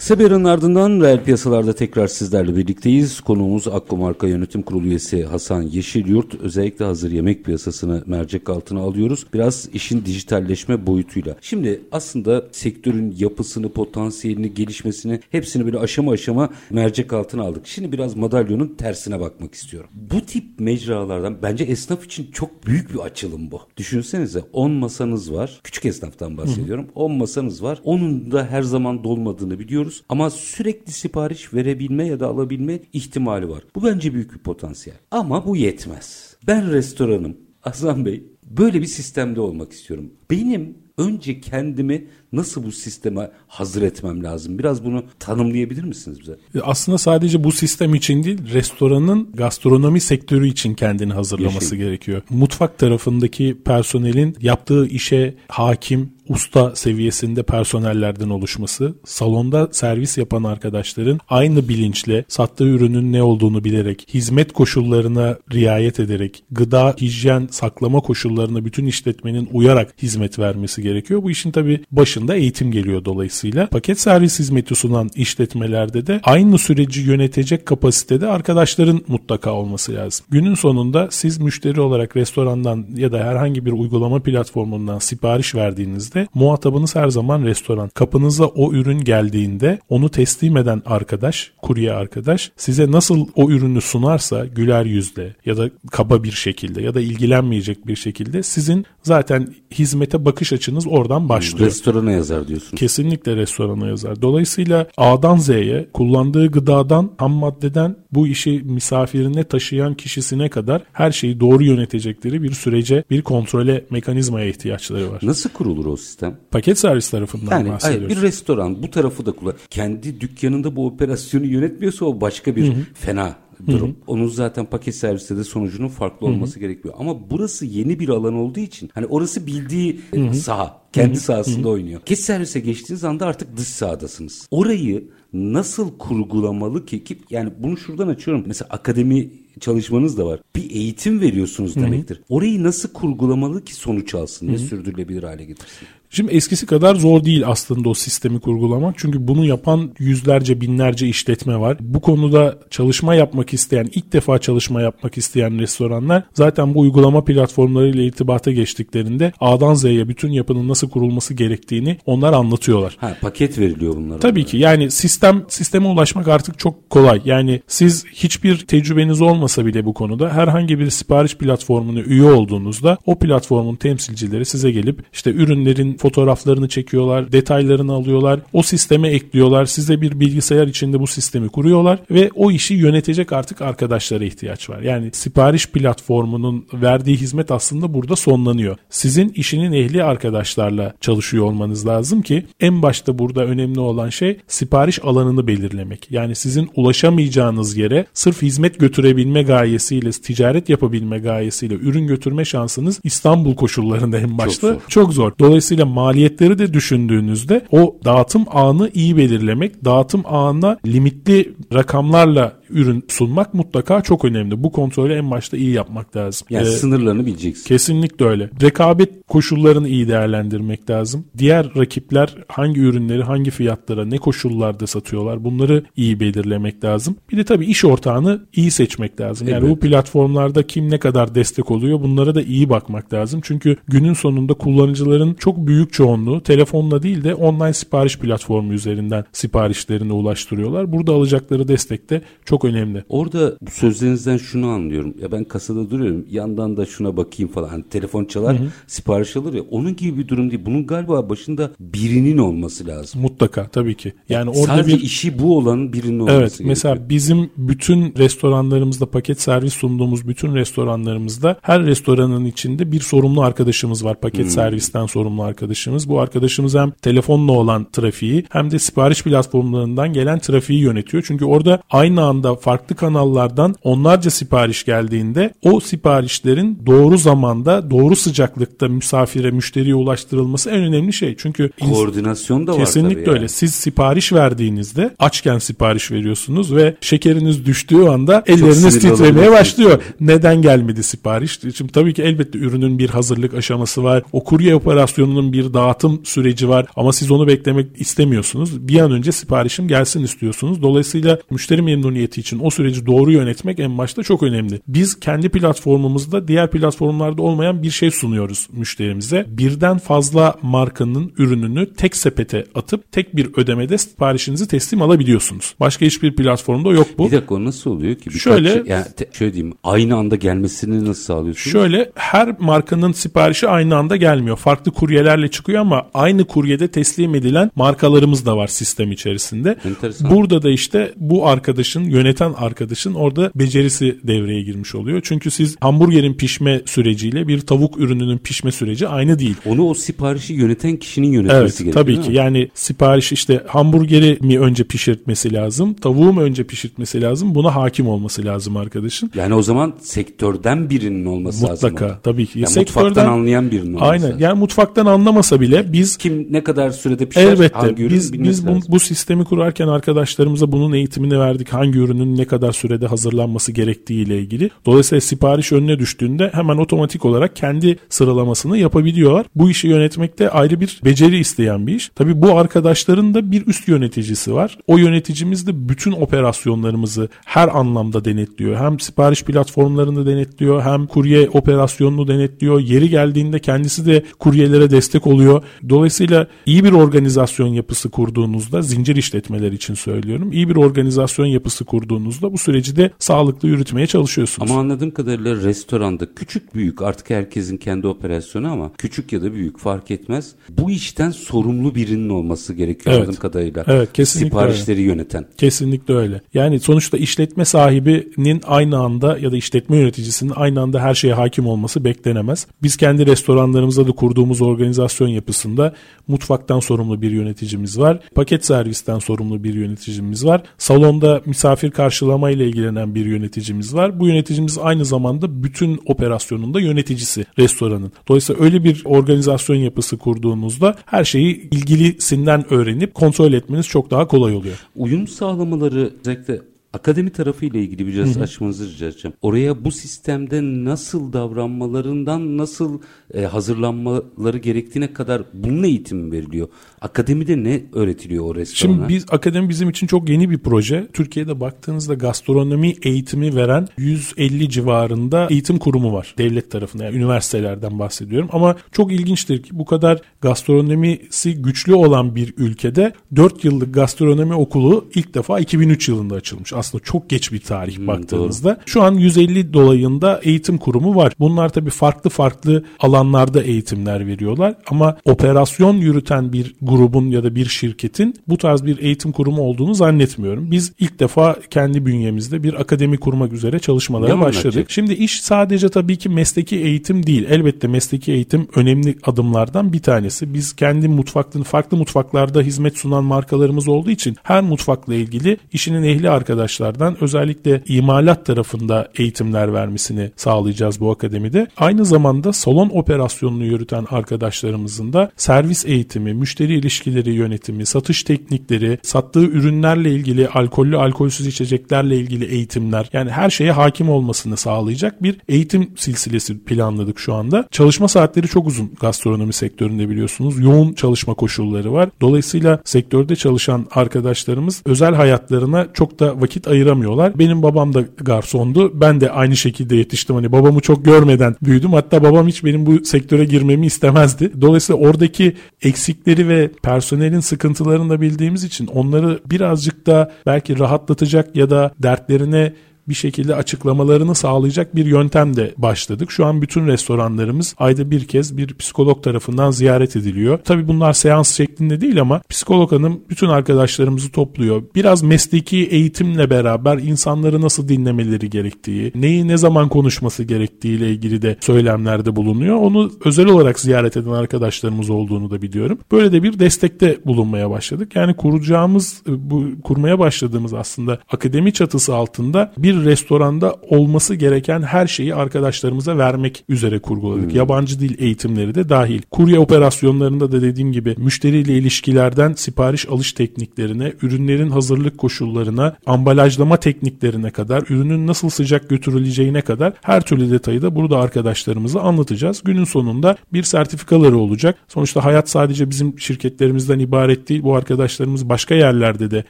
Kısa 0.00 0.18
bir 0.18 0.26
aranın 0.26 0.44
ardından 0.44 1.00
reel 1.00 1.24
piyasalarda 1.24 1.72
tekrar 1.72 2.06
sizlerle 2.06 2.56
birlikteyiz. 2.56 3.20
Konuğumuz 3.20 3.68
Akko 3.68 3.96
Marka 3.96 4.26
Yönetim 4.26 4.62
Kurulu 4.62 4.86
üyesi 4.86 5.24
Hasan 5.24 5.62
Yeşilyurt. 5.62 6.34
Özellikle 6.34 6.84
hazır 6.84 7.10
yemek 7.10 7.44
piyasasını 7.44 8.02
mercek 8.06 8.48
altına 8.48 8.80
alıyoruz. 8.80 9.26
Biraz 9.34 9.68
işin 9.72 10.04
dijitalleşme 10.04 10.86
boyutuyla. 10.86 11.36
Şimdi 11.40 11.80
aslında 11.92 12.46
sektörün 12.52 13.14
yapısını, 13.18 13.72
potansiyelini, 13.72 14.54
gelişmesini 14.54 15.20
hepsini 15.30 15.64
böyle 15.64 15.78
aşama 15.78 16.12
aşama 16.12 16.48
mercek 16.70 17.12
altına 17.12 17.42
aldık. 17.42 17.66
Şimdi 17.66 17.92
biraz 17.92 18.16
madalyonun 18.16 18.74
tersine 18.78 19.20
bakmak 19.20 19.54
istiyorum. 19.54 19.90
Bu 19.94 20.20
tip 20.20 20.44
mecralardan 20.58 21.36
bence 21.42 21.64
esnaf 21.64 22.04
için 22.04 22.30
çok 22.32 22.66
büyük 22.66 22.94
bir 22.94 22.98
açılım 22.98 23.50
bu. 23.50 23.60
Düşünsenize 23.76 24.40
10 24.52 24.70
masanız 24.70 25.32
var. 25.32 25.60
Küçük 25.64 25.84
esnaftan 25.84 26.36
bahsediyorum. 26.36 26.86
10 26.94 27.12
masanız 27.12 27.62
var. 27.62 27.80
Onun 27.84 28.32
da 28.32 28.46
her 28.46 28.62
zaman 28.62 29.04
dolmadığını 29.04 29.58
biliyoruz 29.58 29.89
ama 30.08 30.30
sürekli 30.30 30.92
sipariş 30.92 31.54
verebilme 31.54 32.06
ya 32.06 32.20
da 32.20 32.26
alabilme 32.26 32.80
ihtimali 32.92 33.48
var. 33.48 33.62
Bu 33.74 33.84
bence 33.84 34.14
büyük 34.14 34.32
bir 34.34 34.38
potansiyel. 34.38 34.98
Ama 35.10 35.46
bu 35.46 35.56
yetmez. 35.56 36.36
Ben 36.46 36.72
restoranım. 36.72 37.36
Hasan 37.60 38.04
Bey 38.04 38.24
böyle 38.44 38.80
bir 38.80 38.86
sistemde 38.86 39.40
olmak 39.40 39.72
istiyorum. 39.72 40.10
Benim 40.30 40.78
önce 40.98 41.40
kendimi 41.40 42.06
nasıl 42.32 42.64
bu 42.64 42.72
sisteme 42.72 43.30
hazır 43.46 43.82
etmem 43.82 44.24
lazım? 44.24 44.58
Biraz 44.58 44.84
bunu 44.84 45.04
tanımlayabilir 45.18 45.84
misiniz 45.84 46.20
bize? 46.20 46.36
Aslında 46.62 46.98
sadece 46.98 47.44
bu 47.44 47.52
sistem 47.52 47.94
için 47.94 48.24
değil, 48.24 48.38
restoranın 48.52 49.28
gastronomi 49.34 50.00
sektörü 50.00 50.48
için 50.48 50.74
kendini 50.74 51.12
hazırlaması 51.12 51.64
Yaşayın. 51.64 51.84
gerekiyor. 51.84 52.22
Mutfak 52.30 52.78
tarafındaki 52.78 53.56
personelin 53.64 54.36
yaptığı 54.40 54.86
işe 54.86 55.34
hakim, 55.48 56.10
usta 56.28 56.76
seviyesinde 56.76 57.42
personellerden 57.42 58.30
oluşması, 58.30 58.94
salonda 59.04 59.68
servis 59.72 60.18
yapan 60.18 60.42
arkadaşların 60.44 61.20
aynı 61.28 61.68
bilinçle 61.68 62.24
sattığı 62.28 62.64
ürünün 62.64 63.12
ne 63.12 63.22
olduğunu 63.22 63.64
bilerek, 63.64 64.06
hizmet 64.14 64.52
koşullarına 64.52 65.38
riayet 65.52 66.00
ederek, 66.00 66.42
gıda, 66.50 66.94
hijyen, 67.00 67.48
saklama 67.50 68.00
koşullarına 68.00 68.64
bütün 68.64 68.86
işletmenin 68.86 69.48
uyarak 69.52 69.94
hizmet 70.02 70.38
vermesi 70.38 70.82
gerekiyor. 70.82 71.22
Bu 71.22 71.30
işin 71.30 71.50
tabii 71.50 71.80
başında 72.20 72.36
eğitim 72.36 72.72
geliyor 72.72 73.04
dolayısıyla. 73.04 73.66
Paket 73.66 74.00
servis 74.00 74.38
hizmeti 74.38 74.74
sunan 74.74 75.10
işletmelerde 75.14 76.06
de 76.06 76.20
aynı 76.24 76.58
süreci 76.58 77.00
yönetecek 77.00 77.66
kapasitede 77.66 78.26
arkadaşların 78.26 79.00
mutlaka 79.08 79.52
olması 79.52 79.94
lazım. 79.94 80.26
Günün 80.30 80.54
sonunda 80.54 81.08
siz 81.10 81.38
müşteri 81.38 81.80
olarak 81.80 82.16
restorandan 82.16 82.86
ya 82.96 83.12
da 83.12 83.18
herhangi 83.18 83.66
bir 83.66 83.72
uygulama 83.72 84.20
platformundan 84.20 84.98
sipariş 84.98 85.54
verdiğinizde 85.54 86.28
muhatabınız 86.34 86.96
her 86.96 87.08
zaman 87.08 87.44
restoran. 87.44 87.88
Kapınıza 87.88 88.44
o 88.44 88.72
ürün 88.72 89.04
geldiğinde 89.04 89.78
onu 89.88 90.08
teslim 90.08 90.56
eden 90.56 90.82
arkadaş, 90.86 91.52
kurye 91.62 91.92
arkadaş 91.92 92.52
size 92.56 92.90
nasıl 92.90 93.26
o 93.34 93.50
ürünü 93.50 93.80
sunarsa 93.80 94.46
güler 94.46 94.84
yüzle 94.84 95.34
ya 95.46 95.56
da 95.56 95.70
kaba 95.90 96.22
bir 96.22 96.32
şekilde 96.32 96.82
ya 96.82 96.94
da 96.94 97.00
ilgilenmeyecek 97.00 97.86
bir 97.86 97.96
şekilde 97.96 98.42
sizin 98.42 98.86
zaten 99.02 99.54
hizmete 99.70 100.24
bakış 100.24 100.52
açınız 100.52 100.86
oradan 100.86 101.28
başlıyor. 101.28 101.70
Restorana 102.10 102.36
yazar 102.36 102.48
diyorsun. 102.48 102.76
Kesinlikle 102.76 103.36
restorana 103.36 103.86
yazar. 103.86 104.22
Dolayısıyla 104.22 104.86
A'dan 104.96 105.36
Z'ye 105.36 105.88
kullandığı 105.92 106.46
gıdadan, 106.50 107.10
ham 107.18 107.32
maddeden 107.32 107.96
bu 108.12 108.26
işi 108.28 108.62
misafirine 108.64 109.44
taşıyan 109.44 109.94
kişisine 109.94 110.48
kadar 110.48 110.82
her 110.92 111.12
şeyi 111.12 111.40
doğru 111.40 111.64
yönetecekleri 111.64 112.42
bir 112.42 112.52
sürece, 112.52 113.04
bir 113.10 113.22
kontrole, 113.22 113.84
mekanizmaya 113.90 114.46
ihtiyaçları 114.46 115.12
var. 115.12 115.20
Nasıl 115.22 115.50
kurulur 115.50 115.86
o 115.86 115.96
sistem? 115.96 116.36
Paket 116.50 116.78
servis 116.78 117.10
tarafından 117.10 117.50
Yani 117.52 117.68
bahsediyoruz. 117.70 118.06
hayır, 118.08 118.16
bir 118.16 118.22
restoran 118.22 118.82
bu 118.82 118.90
tarafı 118.90 119.26
da 119.26 119.32
kullan. 119.32 119.54
Kendi 119.70 120.20
dükkanında 120.20 120.76
bu 120.76 120.86
operasyonu 120.86 121.46
yönetmiyorsa 121.46 122.04
o 122.04 122.20
başka 122.20 122.56
bir 122.56 122.72
fena 122.94 123.34
durum. 123.66 123.96
Onun 124.06 124.28
zaten 124.28 124.66
paket 124.66 124.94
serviste 124.94 125.36
de 125.36 125.44
sonucunun 125.44 125.88
farklı 125.88 126.26
olması 126.26 126.60
gerekiyor. 126.60 126.94
Ama 126.98 127.30
burası 127.30 127.66
yeni 127.66 128.00
bir 128.00 128.08
alan 128.08 128.34
olduğu 128.34 128.60
için 128.60 128.90
hani 128.94 129.06
orası 129.06 129.46
bildiği 129.46 130.00
e, 130.12 130.34
saha. 130.34 130.80
Kendi 130.92 131.16
sahasında 131.16 131.68
oynuyor. 131.68 132.00
Paket 132.00 132.18
servise 132.18 132.60
geçtiğiniz 132.60 133.04
anda 133.04 133.26
artık 133.26 133.56
dış 133.56 133.68
sahadasınız. 133.68 134.48
Orayı 134.50 135.04
nasıl 135.32 135.98
kurgulamalı 135.98 136.86
ki, 136.86 137.04
ki 137.04 137.18
yani 137.30 137.52
bunu 137.58 137.76
şuradan 137.76 138.08
açıyorum. 138.08 138.44
Mesela 138.46 138.68
akademi 138.70 139.30
çalışmanız 139.60 140.18
da 140.18 140.26
var. 140.26 140.40
Bir 140.56 140.70
eğitim 140.70 141.20
veriyorsunuz 141.20 141.76
demektir. 141.76 142.20
Orayı 142.28 142.62
nasıl 142.62 142.92
kurgulamalı 142.92 143.64
ki 143.64 143.74
sonuç 143.74 144.14
alsın 144.14 144.48
ve 144.48 144.58
sürdürülebilir 144.58 145.22
hale 145.22 145.44
getirsin? 145.44 145.88
Şimdi 146.12 146.32
eskisi 146.32 146.66
kadar 146.66 146.94
zor 146.94 147.24
değil 147.24 147.42
aslında 147.46 147.88
o 147.88 147.94
sistemi 147.94 148.40
kurgulamak. 148.40 148.94
Çünkü 148.98 149.28
bunu 149.28 149.44
yapan 149.44 149.90
yüzlerce 149.98 150.60
binlerce 150.60 151.08
işletme 151.08 151.60
var. 151.60 151.76
Bu 151.80 152.00
konuda 152.00 152.58
çalışma 152.70 153.14
yapmak 153.14 153.54
isteyen, 153.54 153.88
ilk 153.94 154.12
defa 154.12 154.38
çalışma 154.38 154.82
yapmak 154.82 155.18
isteyen 155.18 155.58
restoranlar 155.58 156.22
zaten 156.34 156.74
bu 156.74 156.80
uygulama 156.80 157.24
platformlarıyla 157.24 158.02
irtibata 158.02 158.52
geçtiklerinde 158.52 159.32
A'dan 159.40 159.74
Z'ye 159.74 160.08
bütün 160.08 160.30
yapının 160.30 160.68
nasıl 160.68 160.90
kurulması 160.90 161.34
gerektiğini 161.34 161.98
onlar 162.06 162.32
anlatıyorlar. 162.32 162.96
Ha 163.00 163.16
paket 163.20 163.58
veriliyor 163.58 163.96
bunlara. 163.96 164.18
Tabii 164.18 164.44
ki 164.44 164.56
yani 164.56 164.90
sistem 164.90 165.44
sisteme 165.48 165.86
ulaşmak 165.86 166.28
artık 166.28 166.58
çok 166.58 166.90
kolay. 166.90 167.22
Yani 167.24 167.60
siz 167.66 168.06
hiçbir 168.06 168.58
tecrübeniz 168.58 169.20
olmasa 169.20 169.66
bile 169.66 169.84
bu 169.84 169.94
konuda 169.94 170.32
herhangi 170.32 170.78
bir 170.78 170.90
sipariş 170.90 171.36
platformuna 171.36 172.00
üye 172.00 172.30
olduğunuzda 172.30 172.98
o 173.06 173.18
platformun 173.18 173.76
temsilcileri 173.76 174.44
size 174.44 174.70
gelip 174.70 175.04
işte 175.12 175.30
ürünlerin 175.30 175.99
fotoğraflarını 176.00 176.68
çekiyorlar, 176.68 177.32
detaylarını 177.32 177.92
alıyorlar, 177.92 178.40
o 178.52 178.62
sisteme 178.62 179.08
ekliyorlar. 179.08 179.66
Size 179.66 180.00
bir 180.00 180.20
bilgisayar 180.20 180.66
içinde 180.66 181.00
bu 181.00 181.06
sistemi 181.06 181.48
kuruyorlar 181.48 181.98
ve 182.10 182.30
o 182.34 182.50
işi 182.50 182.74
yönetecek 182.74 183.32
artık 183.32 183.62
arkadaşlara 183.62 184.24
ihtiyaç 184.24 184.70
var. 184.70 184.80
Yani 184.80 185.10
sipariş 185.12 185.66
platformunun 185.66 186.66
verdiği 186.72 187.16
hizmet 187.16 187.50
aslında 187.50 187.94
burada 187.94 188.16
sonlanıyor. 188.16 188.76
Sizin 188.90 189.28
işinin 189.28 189.72
ehli 189.72 190.04
arkadaşlarla 190.04 190.94
çalışıyor 191.00 191.44
olmanız 191.44 191.86
lazım 191.86 192.22
ki 192.22 192.46
en 192.60 192.82
başta 192.82 193.18
burada 193.18 193.44
önemli 193.44 193.80
olan 193.80 194.08
şey 194.08 194.38
sipariş 194.48 195.04
alanını 195.04 195.46
belirlemek. 195.46 196.10
Yani 196.10 196.34
sizin 196.34 196.70
ulaşamayacağınız 196.76 197.76
yere 197.76 198.06
sırf 198.14 198.42
hizmet 198.42 198.80
götürebilme 198.80 199.42
gayesiyle, 199.42 200.10
ticaret 200.10 200.68
yapabilme 200.68 201.18
gayesiyle 201.18 201.74
ürün 201.74 202.06
götürme 202.06 202.44
şansınız 202.44 203.00
İstanbul 203.04 203.54
koşullarında 203.54 204.18
en 204.18 204.38
başta 204.38 204.66
zor. 204.66 204.80
çok 204.88 205.12
zor. 205.12 205.32
Dolayısıyla 205.38 205.89
maliyetleri 205.90 206.58
de 206.58 206.74
düşündüğünüzde 206.74 207.66
o 207.70 207.96
dağıtım 208.04 208.44
ağını 208.50 208.90
iyi 208.94 209.16
belirlemek, 209.16 209.84
dağıtım 209.84 210.22
ağına 210.24 210.78
limitli 210.86 211.54
rakamlarla 211.74 212.59
ürün 212.72 213.04
sunmak 213.08 213.54
mutlaka 213.54 214.00
çok 214.02 214.24
önemli. 214.24 214.62
Bu 214.62 214.72
kontrolü 214.72 215.14
en 215.14 215.30
başta 215.30 215.56
iyi 215.56 215.70
yapmak 215.70 216.16
lazım. 216.16 216.46
Yani 216.50 216.66
ee, 216.68 216.70
sınırlarını 216.70 217.26
bileceksin. 217.26 217.64
Kesinlikle 217.64 218.26
öyle. 218.26 218.50
Rekabet 218.62 219.26
koşullarını 219.28 219.88
iyi 219.88 220.08
değerlendirmek 220.08 220.90
lazım. 220.90 221.24
Diğer 221.38 221.70
rakipler 221.76 222.34
hangi 222.48 222.80
ürünleri 222.80 223.22
hangi 223.22 223.50
fiyatlara 223.50 224.04
ne 224.04 224.18
koşullarda 224.18 224.86
satıyorlar 224.86 225.44
bunları 225.44 225.84
iyi 225.96 226.20
belirlemek 226.20 226.84
lazım. 226.84 227.16
Bir 227.32 227.36
de 227.36 227.44
tabii 227.44 227.66
iş 227.66 227.84
ortağını 227.84 228.46
iyi 228.52 228.70
seçmek 228.70 229.20
lazım. 229.20 229.48
Yani 229.48 229.60
evet. 229.66 229.70
bu 229.70 229.80
platformlarda 229.80 230.66
kim 230.66 230.90
ne 230.90 230.98
kadar 230.98 231.34
destek 231.34 231.70
oluyor 231.70 232.02
bunlara 232.02 232.34
da 232.34 232.42
iyi 232.42 232.68
bakmak 232.68 233.12
lazım. 233.12 233.40
Çünkü 233.44 233.76
günün 233.88 234.12
sonunda 234.12 234.54
kullanıcıların 234.54 235.34
çok 235.34 235.66
büyük 235.66 235.92
çoğunluğu 235.92 236.42
telefonla 236.42 237.02
değil 237.02 237.24
de 237.24 237.34
online 237.34 237.72
sipariş 237.72 238.18
platformu 238.18 238.72
üzerinden 238.72 239.24
siparişlerini 239.32 240.12
ulaştırıyorlar. 240.12 240.92
Burada 240.92 241.12
alacakları 241.12 241.68
destek 241.68 242.10
de 242.10 242.22
çok 242.44 242.59
önemli. 242.64 243.04
Orada 243.08 243.56
sözlerinizden 243.70 244.36
şunu 244.36 244.68
anlıyorum. 244.68 245.14
Ya 245.22 245.32
ben 245.32 245.44
kasada 245.44 245.90
duruyorum. 245.90 246.26
Yandan 246.30 246.76
da 246.76 246.86
şuna 246.86 247.16
bakayım 247.16 247.52
falan. 247.52 247.68
Hani 247.68 247.84
telefon 247.90 248.24
çalar, 248.24 248.58
hı 248.58 248.62
hı. 248.62 248.68
sipariş 248.86 249.36
alır 249.36 249.54
ya. 249.54 249.62
Onun 249.70 249.96
gibi 249.96 250.18
bir 250.18 250.28
durum 250.28 250.50
değil. 250.50 250.62
Bunun 250.66 250.86
galiba 250.86 251.30
başında 251.30 251.70
birinin 251.80 252.38
olması 252.38 252.86
lazım. 252.86 253.20
Mutlaka 253.20 253.68
tabii 253.68 253.96
ki. 253.96 254.12
Yani 254.28 254.50
orada 254.50 254.62
Sadece 254.62 254.96
bir 254.96 255.02
işi 255.02 255.38
bu 255.38 255.56
olanın 255.56 255.92
birinin 255.92 256.18
olması 256.18 256.36
Evet. 256.36 256.50
Gerekiyor. 256.50 256.68
Mesela 256.68 257.08
bizim 257.08 257.50
bütün 257.56 258.14
restoranlarımızda 258.18 259.06
paket 259.06 259.40
servis 259.40 259.74
sunduğumuz 259.74 260.28
bütün 260.28 260.54
restoranlarımızda 260.54 261.56
her 261.62 261.86
restoranın 261.86 262.44
içinde 262.44 262.92
bir 262.92 263.00
sorumlu 263.00 263.42
arkadaşımız 263.42 264.04
var. 264.04 264.20
Paket 264.20 264.44
hmm. 264.44 264.50
servisten 264.50 265.06
sorumlu 265.06 265.42
arkadaşımız. 265.42 266.08
Bu 266.08 266.20
arkadaşımız 266.20 266.74
hem 266.74 266.90
telefonla 266.90 267.52
olan 267.52 267.86
trafiği 267.92 268.44
hem 268.50 268.70
de 268.70 268.78
sipariş 268.78 269.22
platformlarından 269.22 270.12
gelen 270.12 270.38
trafiği 270.38 270.80
yönetiyor. 270.80 271.24
Çünkü 271.26 271.44
orada 271.44 271.82
aynı 271.90 272.24
anda 272.24 272.49
farklı 272.56 272.96
kanallardan 272.96 273.74
onlarca 273.82 274.30
sipariş 274.30 274.84
geldiğinde 274.84 275.54
o 275.62 275.80
siparişlerin 275.80 276.82
doğru 276.86 277.18
zamanda, 277.18 277.90
doğru 277.90 278.16
sıcaklıkta 278.16 278.88
misafire, 278.88 279.50
müşteriye 279.50 279.94
ulaştırılması 279.94 280.70
en 280.70 280.82
önemli 280.82 281.12
şey. 281.12 281.36
Çünkü 281.38 281.70
koordinasyon 281.80 282.66
da 282.66 282.72
var 282.72 282.78
Kesinlikle 282.78 283.24
tabii 283.24 283.30
öyle. 283.30 283.40
Yani. 283.40 283.48
Siz 283.48 283.74
sipariş 283.74 284.32
verdiğinizde 284.32 285.14
açken 285.18 285.58
sipariş 285.58 286.10
veriyorsunuz 286.10 286.74
ve 286.74 286.96
şekeriniz 287.00 287.66
düştüğü 287.66 288.02
anda 288.06 288.42
elleriniz 288.46 288.98
titremeye 288.98 289.50
başlıyor. 289.50 290.02
Neden 290.20 290.62
gelmedi 290.62 291.02
sipariş? 291.02 291.60
Şimdi 291.76 291.92
tabii 291.92 292.14
ki 292.14 292.22
elbette 292.22 292.58
ürünün 292.58 292.98
bir 292.98 293.10
hazırlık 293.10 293.54
aşaması 293.54 294.04
var. 294.04 294.22
O 294.32 294.44
kurye 294.44 294.74
operasyonunun 294.74 295.52
bir 295.52 295.74
dağıtım 295.74 296.20
süreci 296.24 296.68
var 296.68 296.86
ama 296.96 297.12
siz 297.12 297.30
onu 297.30 297.46
beklemek 297.46 297.86
istemiyorsunuz. 297.96 298.88
Bir 298.88 299.00
an 299.00 299.12
önce 299.12 299.32
siparişim 299.32 299.88
gelsin 299.88 300.24
istiyorsunuz. 300.24 300.82
Dolayısıyla 300.82 301.38
müşteri 301.50 301.82
memnuniyeti 301.82 302.39
için 302.40 302.60
o 302.62 302.70
süreci 302.70 303.06
doğru 303.06 303.32
yönetmek 303.32 303.78
en 303.78 303.98
başta 303.98 304.22
çok 304.22 304.42
önemli. 304.42 304.80
Biz 304.88 305.20
kendi 305.20 305.48
platformumuzda 305.48 306.48
diğer 306.48 306.70
platformlarda 306.70 307.42
olmayan 307.42 307.82
bir 307.82 307.90
şey 307.90 308.10
sunuyoruz 308.10 308.68
müşterimize. 308.72 309.46
Birden 309.48 309.98
fazla 309.98 310.54
markanın 310.62 311.32
ürününü 311.38 311.94
tek 311.94 312.16
sepete 312.16 312.64
atıp 312.74 313.12
tek 313.12 313.36
bir 313.36 313.50
ödemede 313.56 313.98
siparişinizi 313.98 314.68
teslim 314.68 315.02
alabiliyorsunuz. 315.02 315.74
Başka 315.80 316.06
hiçbir 316.06 316.36
platformda 316.36 316.92
yok 316.92 317.06
bu. 317.18 317.26
Bir 317.26 317.32
dakika 317.32 317.54
o 317.54 317.64
nasıl 317.64 317.90
oluyor 317.90 318.14
ki? 318.14 318.26
Birkaç, 318.26 318.42
şöyle 318.42 318.82
yani 318.86 319.04
te, 319.16 319.26
şöyle 319.32 319.54
diyeyim 319.54 319.74
aynı 319.84 320.16
anda 320.16 320.36
gelmesini 320.36 321.04
nasıl 321.04 321.22
sağlıyorsunuz? 321.22 321.72
Şöyle 321.72 322.12
her 322.14 322.60
markanın 322.60 323.12
siparişi 323.12 323.68
aynı 323.68 323.96
anda 323.96 324.16
gelmiyor. 324.16 324.56
Farklı 324.56 324.92
kuryelerle 324.92 325.48
çıkıyor 325.48 325.80
ama 325.80 326.06
aynı 326.14 326.44
kuryede 326.44 326.88
teslim 326.88 327.34
edilen 327.34 327.70
markalarımız 327.76 328.46
da 328.46 328.56
var 328.56 328.66
sistem 328.66 329.12
içerisinde. 329.12 329.76
Enteresan. 329.84 330.30
Burada 330.30 330.62
da 330.62 330.70
işte 330.70 331.12
bu 331.16 331.48
arkadaşın 331.48 332.04
yöneten 332.30 332.52
arkadaşın 332.52 333.14
orada 333.14 333.50
becerisi 333.54 334.18
devreye 334.24 334.62
girmiş 334.62 334.94
oluyor. 334.94 335.20
Çünkü 335.24 335.50
siz 335.50 335.76
hamburgerin 335.80 336.34
pişme 336.34 336.80
süreciyle 336.86 337.48
bir 337.48 337.60
tavuk 337.60 337.98
ürününün 337.98 338.38
pişme 338.38 338.72
süreci 338.72 339.08
aynı 339.08 339.38
değil. 339.38 339.56
Onu 339.66 339.88
o 339.88 339.94
siparişi 339.94 340.54
yöneten 340.54 340.96
kişinin 340.96 341.32
yönetmesi 341.32 341.60
evet, 341.60 341.78
gerekiyor. 341.78 341.94
Tabii 341.94 342.20
ki. 342.20 342.32
Yani 342.32 342.68
sipariş 342.74 343.32
işte 343.32 343.64
hamburgeri 343.66 344.38
mi 344.40 344.60
önce 344.60 344.84
pişirtmesi 344.84 345.52
lazım, 345.52 345.94
tavuğu 345.94 346.32
mu 346.32 346.40
önce 346.40 346.64
pişirtmesi 346.64 347.22
lazım. 347.22 347.54
Buna 347.54 347.74
hakim 347.74 348.08
olması 348.08 348.44
lazım 348.44 348.76
arkadaşın. 348.76 349.30
Yani 349.34 349.54
o 349.54 349.62
zaman 349.62 349.94
sektörden 350.00 350.90
birinin 350.90 351.24
olması 351.24 351.60
Mutlaka, 351.60 351.72
lazım. 351.72 351.90
Mutlaka 351.90 352.20
tabii 352.22 352.46
ki. 352.46 352.58
Yani 352.58 352.72
Sektörden, 352.72 353.04
mutfaktan 353.04 353.32
anlayan 353.32 353.70
birinin 353.70 353.94
olması 353.94 354.10
Aynen. 354.10 354.38
Yani 354.38 354.58
mutfaktan 354.58 355.06
anlamasa 355.06 355.60
bile 355.60 355.92
biz 355.92 356.16
kim 356.16 356.46
ne 356.50 356.64
kadar 356.64 356.90
sürede 356.90 357.26
pişer 357.26 357.52
elbette, 357.52 357.78
hangi 357.78 358.02
ürün 358.02 358.16
biz 358.16 358.32
biz 358.32 358.66
bu, 358.66 358.78
bu 358.88 359.00
sistemi 359.00 359.44
kurarken 359.44 359.88
arkadaşlarımıza 359.88 360.72
bunun 360.72 360.92
eğitimini 360.92 361.40
verdik. 361.40 361.68
Hangi 361.68 361.98
ürünün 362.20 362.36
ne 362.36 362.44
kadar 362.44 362.72
sürede 362.72 363.06
hazırlanması 363.06 363.72
gerektiği 363.72 364.26
ile 364.26 364.38
ilgili. 364.38 364.70
Dolayısıyla 364.86 365.20
sipariş 365.20 365.72
önüne 365.72 365.98
düştüğünde 365.98 366.50
hemen 366.54 366.76
otomatik 366.76 367.24
olarak 367.24 367.56
kendi 367.56 367.98
sıralamasını 368.08 368.78
yapabiliyorlar. 368.78 369.46
Bu 369.54 369.70
işi 369.70 369.88
yönetmekte 369.88 370.50
ayrı 370.50 370.80
bir 370.80 371.00
beceri 371.04 371.38
isteyen 371.38 371.86
bir 371.86 371.94
iş. 371.94 372.10
Tabii 372.14 372.42
bu 372.42 372.58
arkadaşların 372.58 373.34
da 373.34 373.52
bir 373.52 373.66
üst 373.66 373.88
yöneticisi 373.88 374.54
var. 374.54 374.78
O 374.86 374.98
yöneticimiz 374.98 375.66
de 375.66 375.88
bütün 375.88 376.12
operasyonlarımızı 376.12 377.28
her 377.44 377.68
anlamda 377.68 378.24
denetliyor. 378.24 378.76
Hem 378.76 379.00
sipariş 379.00 379.42
platformlarını 379.42 380.26
denetliyor 380.26 380.82
hem 380.82 381.06
kurye 381.06 381.48
operasyonunu 381.48 382.28
denetliyor. 382.28 382.80
Yeri 382.80 383.10
geldiğinde 383.10 383.58
kendisi 383.58 384.06
de 384.06 384.22
kuryelere 384.38 384.90
destek 384.90 385.26
oluyor. 385.26 385.62
Dolayısıyla 385.88 386.46
iyi 386.66 386.84
bir 386.84 386.92
organizasyon 386.92 387.66
yapısı 387.66 388.10
kurduğunuzda 388.10 388.82
zincir 388.82 389.16
işletmeler 389.16 389.72
için 389.72 389.94
söylüyorum. 389.94 390.52
İyi 390.52 390.68
bir 390.68 390.76
organizasyon 390.76 391.46
yapısı 391.46 391.84
kurduğunuzda 391.84 391.99
bu 392.08 392.58
süreci 392.58 392.96
de 392.96 393.10
sağlıklı 393.18 393.68
yürütmeye 393.68 394.06
çalışıyorsunuz. 394.06 394.70
Ama 394.70 394.80
anladığım 394.80 395.10
kadarıyla 395.10 395.56
restoranda 395.56 396.34
küçük 396.34 396.74
büyük 396.74 397.02
artık 397.02 397.30
herkesin 397.30 397.76
kendi 397.76 398.06
operasyonu 398.06 398.72
ama 398.72 398.92
küçük 398.98 399.32
ya 399.32 399.42
da 399.42 399.52
büyük 399.52 399.78
fark 399.78 400.10
etmez. 400.10 400.52
Bu 400.68 400.90
işten 400.90 401.30
sorumlu 401.30 401.94
birinin 401.94 402.28
olması 402.28 402.74
gerekiyor 402.74 403.16
evet. 403.16 403.22
anladığım 403.22 403.40
kadarıyla. 403.40 403.84
Evet 403.86 404.12
kesinlikle 404.12 404.50
Siparişleri 404.50 404.98
öyle. 404.98 405.08
yöneten. 405.08 405.46
Kesinlikle 405.56 406.14
öyle. 406.14 406.40
Yani 406.54 406.80
sonuçta 406.80 407.16
işletme 407.16 407.64
sahibinin 407.64 408.60
aynı 408.66 408.98
anda 408.98 409.38
ya 409.38 409.52
da 409.52 409.56
işletme 409.56 409.96
yöneticisinin 409.96 410.52
aynı 410.56 410.80
anda 410.80 411.00
her 411.00 411.14
şeye 411.14 411.34
hakim 411.34 411.66
olması 411.66 412.04
beklenemez. 412.04 412.66
Biz 412.82 412.96
kendi 412.96 413.26
restoranlarımızda 413.26 414.06
da 414.06 414.12
kurduğumuz 414.12 414.62
organizasyon 414.62 415.28
yapısında 415.28 415.94
mutfaktan 416.28 416.80
sorumlu 416.80 417.22
bir 417.22 417.30
yöneticimiz 417.30 417.98
var. 417.98 418.20
Paket 418.34 418.66
servisten 418.66 419.18
sorumlu 419.18 419.64
bir 419.64 419.74
yöneticimiz 419.74 420.44
var. 420.44 420.62
Salonda 420.78 421.42
misafir 421.46 421.89
karşılama 421.90 422.50
ile 422.50 422.66
ilgilenen 422.68 423.14
bir 423.14 423.26
yöneticimiz 423.26 423.94
var. 423.94 424.20
Bu 424.20 424.26
yöneticimiz 424.26 424.78
aynı 424.78 425.04
zamanda 425.04 425.62
bütün 425.62 426.00
operasyonun 426.06 426.74
da 426.74 426.80
yöneticisi 426.80 427.44
restoranın. 427.58 428.12
Dolayısıyla 428.28 428.64
öyle 428.64 428.84
bir 428.84 429.02
organizasyon 429.04 429.76
yapısı 429.76 430.18
kurduğunuzda 430.18 430.96
her 431.06 431.24
şeyi 431.24 431.70
ilgilisinden 431.70 432.72
öğrenip 432.72 433.14
kontrol 433.14 433.52
etmeniz 433.52 433.86
çok 433.86 434.10
daha 434.10 434.26
kolay 434.26 434.54
oluyor. 434.54 434.76
Uyum 434.96 435.28
sağlamaları 435.28 436.10
özellikle 436.20 436.60
akademi 436.92 437.30
tarafı 437.30 437.66
ile 437.66 437.82
ilgili 437.82 438.06
biraz 438.06 438.34
hı 438.34 438.38
hı. 438.38 438.42
açmanızı 438.42 438.90
rica 438.90 439.06
edeceğim. 439.06 439.36
Oraya 439.42 439.84
bu 439.84 439.92
sistemde 439.92 440.60
nasıl 440.62 441.32
davranmalarından 441.32 442.58
nasıl 442.58 443.00
e, 443.34 443.42
hazırlanmaları 443.42 444.58
gerektiğine 444.58 445.12
kadar 445.12 445.42
bunun 445.54 445.82
eğitimi 445.82 446.32
veriliyor. 446.32 446.68
Akademide 447.00 447.64
ne 447.64 447.82
öğretiliyor 447.92 448.44
o 448.44 448.54
restorana? 448.54 448.94
Şimdi 448.94 449.08
biz 449.08 449.26
akademi 449.30 449.68
bizim 449.68 449.90
için 449.90 450.06
çok 450.06 450.28
yeni 450.28 450.50
bir 450.50 450.58
proje. 450.58 451.08
Türkiye'de 451.12 451.60
baktığınızda 451.60 452.14
gastronomi 452.14 452.94
eğitimi 453.02 453.56
veren 453.56 453.88
150 453.98 454.70
civarında 454.70 455.46
eğitim 455.50 455.78
kurumu 455.78 456.12
var. 456.12 456.34
Devlet 456.38 456.70
tarafından 456.70 457.04
yani 457.04 457.16
üniversitelerden 457.16 457.98
bahsediyorum. 457.98 458.48
Ama 458.52 458.76
çok 458.92 459.12
ilginçtir 459.12 459.62
ki 459.62 459.78
bu 459.78 459.84
kadar 459.84 460.20
gastronomisi 460.40 461.62
güçlü 461.62 461.94
olan 461.94 462.34
bir 462.34 462.54
ülkede 462.56 463.12
4 463.36 463.64
yıllık 463.64 463.94
gastronomi 463.94 464.54
okulu 464.54 465.08
ilk 465.14 465.34
defa 465.34 465.60
2003 465.60 466.08
yılında 466.08 466.34
açılmış. 466.34 466.72
Aslında 466.80 467.04
çok 467.04 467.30
geç 467.30 467.52
bir 467.52 467.60
tarih 467.60 467.98
hmm, 467.98 468.06
baktığınızda. 468.06 468.68
Doğru. 468.68 468.78
Şu 468.86 469.02
an 469.02 469.14
150 469.14 469.72
dolayında 469.72 470.40
eğitim 470.42 470.78
kurumu 470.78 471.16
var. 471.16 471.32
Bunlar 471.38 471.68
tabii 471.68 471.90
farklı 471.90 472.30
farklı 472.30 472.84
alanlarda 472.98 473.62
eğitimler 473.62 474.26
veriyorlar. 474.26 474.74
Ama 474.86 475.16
operasyon 475.24 475.96
yürüten 475.96 476.52
bir 476.52 476.74
grubun 476.82 477.30
ya 477.30 477.44
da 477.44 477.54
bir 477.54 477.66
şirketin 477.66 478.34
bu 478.48 478.58
tarz 478.58 478.84
bir 478.84 478.98
eğitim 478.98 479.32
kurumu 479.32 479.62
olduğunu 479.62 479.94
zannetmiyorum. 479.94 480.70
Biz 480.70 480.92
ilk 480.98 481.20
defa 481.20 481.56
kendi 481.70 482.06
bünyemizde 482.06 482.62
bir 482.62 482.80
akademi 482.80 483.18
kurmak 483.18 483.52
üzere 483.52 483.78
çalışmalara 483.78 484.28
Yaman 484.28 484.46
başladık. 484.46 484.76
Açık. 484.76 484.90
Şimdi 484.90 485.12
iş 485.12 485.40
sadece 485.40 485.88
tabii 485.88 486.16
ki 486.16 486.28
mesleki 486.28 486.76
eğitim 486.76 487.26
değil. 487.26 487.46
Elbette 487.50 487.88
mesleki 487.88 488.32
eğitim 488.32 488.68
önemli 488.74 489.16
adımlardan 489.22 489.92
bir 489.92 490.02
tanesi. 490.02 490.54
Biz 490.54 490.72
kendi 490.72 491.08
mutfaklarını 491.08 491.64
farklı 491.64 491.96
mutfaklarda 491.96 492.60
hizmet 492.60 492.98
sunan 492.98 493.24
markalarımız 493.24 493.88
olduğu 493.88 494.10
için 494.10 494.36
her 494.42 494.62
mutfakla 494.62 495.14
ilgili 495.14 495.56
işinin 495.72 496.02
ehli 496.02 496.30
arkadaş 496.30 496.69
arkadaşlardan 496.70 497.16
özellikle 497.20 497.82
imalat 497.86 498.46
tarafında 498.46 499.08
eğitimler 499.18 499.72
vermesini 499.72 500.30
sağlayacağız 500.36 501.00
bu 501.00 501.10
akademide. 501.10 501.66
Aynı 501.76 502.04
zamanda 502.04 502.52
salon 502.52 502.90
operasyonunu 502.94 503.64
yürüten 503.64 504.06
arkadaşlarımızın 504.10 505.12
da 505.12 505.30
servis 505.36 505.86
eğitimi, 505.86 506.34
müşteri 506.34 506.74
ilişkileri 506.74 507.30
yönetimi, 507.32 507.86
satış 507.86 508.22
teknikleri, 508.22 508.98
sattığı 509.02 509.44
ürünlerle 509.44 510.10
ilgili 510.10 510.48
alkollü 510.48 510.96
alkolsüz 510.96 511.46
içeceklerle 511.46 512.16
ilgili 512.16 512.44
eğitimler 512.44 513.10
yani 513.12 513.30
her 513.30 513.50
şeye 513.50 513.72
hakim 513.72 514.10
olmasını 514.10 514.56
sağlayacak 514.56 515.22
bir 515.22 515.36
eğitim 515.48 515.90
silsilesi 515.96 516.64
planladık 516.64 517.18
şu 517.18 517.34
anda. 517.34 517.68
Çalışma 517.70 518.08
saatleri 518.08 518.48
çok 518.48 518.66
uzun 518.66 518.92
gastronomi 519.00 519.52
sektöründe 519.52 520.08
biliyorsunuz. 520.08 520.60
Yoğun 520.60 520.92
çalışma 520.92 521.34
koşulları 521.34 521.92
var. 521.92 522.08
Dolayısıyla 522.20 522.80
sektörde 522.84 523.36
çalışan 523.36 523.86
arkadaşlarımız 523.90 524.82
özel 524.86 525.14
hayatlarına 525.14 525.86
çok 525.94 526.20
da 526.20 526.40
vakit 526.40 526.59
ayıramıyorlar. 526.66 527.38
Benim 527.38 527.62
babam 527.62 527.94
da 527.94 528.04
garsondu. 528.16 529.00
Ben 529.00 529.20
de 529.20 529.30
aynı 529.30 529.56
şekilde 529.56 529.96
yetiştim. 529.96 530.36
Hani 530.36 530.52
babamı 530.52 530.80
çok 530.80 531.04
görmeden 531.04 531.56
büyüdüm. 531.62 531.92
Hatta 531.92 532.22
babam 532.22 532.46
hiç 532.46 532.64
benim 532.64 532.86
bu 532.86 533.04
sektöre 533.04 533.44
girmemi 533.44 533.86
istemezdi. 533.86 534.52
Dolayısıyla 534.60 535.02
oradaki 535.02 535.56
eksikleri 535.82 536.48
ve 536.48 536.70
personelin 536.82 537.40
sıkıntılarını 537.40 538.10
da 538.10 538.20
bildiğimiz 538.20 538.64
için 538.64 538.86
onları 538.86 539.40
birazcık 539.46 540.06
da 540.06 540.32
belki 540.46 540.78
rahatlatacak 540.78 541.56
ya 541.56 541.70
da 541.70 541.92
dertlerine 541.98 542.72
bir 543.10 543.14
şekilde 543.14 543.54
açıklamalarını 543.54 544.34
sağlayacak 544.34 544.96
bir 544.96 545.06
yöntemle 545.06 545.74
başladık. 545.76 546.30
Şu 546.30 546.46
an 546.46 546.62
bütün 546.62 546.86
restoranlarımız 546.86 547.74
ayda 547.78 548.10
bir 548.10 548.24
kez 548.24 548.56
bir 548.56 548.74
psikolog 548.74 549.22
tarafından 549.22 549.70
ziyaret 549.70 550.16
ediliyor. 550.16 550.58
Tabii 550.64 550.88
bunlar 550.88 551.12
seans 551.12 551.56
şeklinde 551.56 552.00
değil 552.00 552.20
ama 552.20 552.40
psikolog 552.48 552.92
hanım 552.92 553.20
bütün 553.30 553.48
arkadaşlarımızı 553.48 554.32
topluyor. 554.32 554.82
Biraz 554.94 555.22
mesleki 555.22 555.76
eğitimle 555.76 556.50
beraber 556.50 556.98
insanları 556.98 557.60
nasıl 557.60 557.88
dinlemeleri 557.88 558.50
gerektiği, 558.50 559.12
neyi 559.14 559.48
ne 559.48 559.56
zaman 559.56 559.88
konuşması 559.88 560.44
gerektiği 560.44 560.96
ile 560.96 561.10
ilgili 561.10 561.42
de 561.42 561.56
söylemlerde 561.60 562.36
bulunuyor. 562.36 562.76
Onu 562.76 563.10
özel 563.24 563.46
olarak 563.46 563.80
ziyaret 563.80 564.16
eden 564.16 564.30
arkadaşlarımız 564.30 565.10
olduğunu 565.10 565.50
da 565.50 565.62
biliyorum. 565.62 565.98
Böyle 566.12 566.32
de 566.32 566.42
bir 566.42 566.58
destekte 566.58 567.18
bulunmaya 567.26 567.70
başladık. 567.70 568.16
Yani 568.16 568.34
kuracağımız, 568.34 569.22
bu 569.26 569.64
kurmaya 569.84 570.18
başladığımız 570.18 570.74
aslında 570.74 571.18
akademi 571.32 571.72
çatısı 571.72 572.14
altında 572.14 572.72
bir 572.78 572.99
restoranda 573.04 573.76
olması 573.88 574.34
gereken 574.34 574.82
her 574.82 575.06
şeyi 575.06 575.34
arkadaşlarımıza 575.34 576.18
vermek 576.18 576.64
üzere 576.68 576.98
kurguladık. 576.98 577.50
Hmm. 577.50 577.56
Yabancı 577.56 578.00
dil 578.00 578.22
eğitimleri 578.22 578.74
de 578.74 578.88
dahil. 578.88 579.22
Kurye 579.30 579.58
operasyonlarında 579.58 580.52
da 580.52 580.62
dediğim 580.62 580.92
gibi 580.92 581.14
müşteriyle 581.18 581.78
ilişkilerden 581.78 582.52
sipariş 582.52 583.08
alış 583.08 583.32
tekniklerine, 583.32 584.12
ürünlerin 584.22 584.70
hazırlık 584.70 585.18
koşullarına, 585.18 585.96
ambalajlama 586.06 586.76
tekniklerine 586.76 587.50
kadar, 587.50 587.82
ürünün 587.82 588.26
nasıl 588.26 588.48
sıcak 588.48 588.88
götürüleceğine 588.88 589.60
kadar 589.60 589.92
her 590.02 590.20
türlü 590.20 590.50
detayı 590.50 590.82
da 590.82 590.94
burada 590.94 591.18
arkadaşlarımıza 591.18 592.00
anlatacağız. 592.00 592.62
Günün 592.64 592.84
sonunda 592.84 593.36
bir 593.52 593.62
sertifikaları 593.62 594.38
olacak. 594.38 594.76
Sonuçta 594.88 595.24
hayat 595.24 595.50
sadece 595.50 595.90
bizim 595.90 596.18
şirketlerimizden 596.18 596.98
ibaret 596.98 597.48
değil. 597.48 597.62
Bu 597.62 597.76
arkadaşlarımız 597.76 598.48
başka 598.48 598.74
yerlerde 598.74 599.30
de 599.30 599.44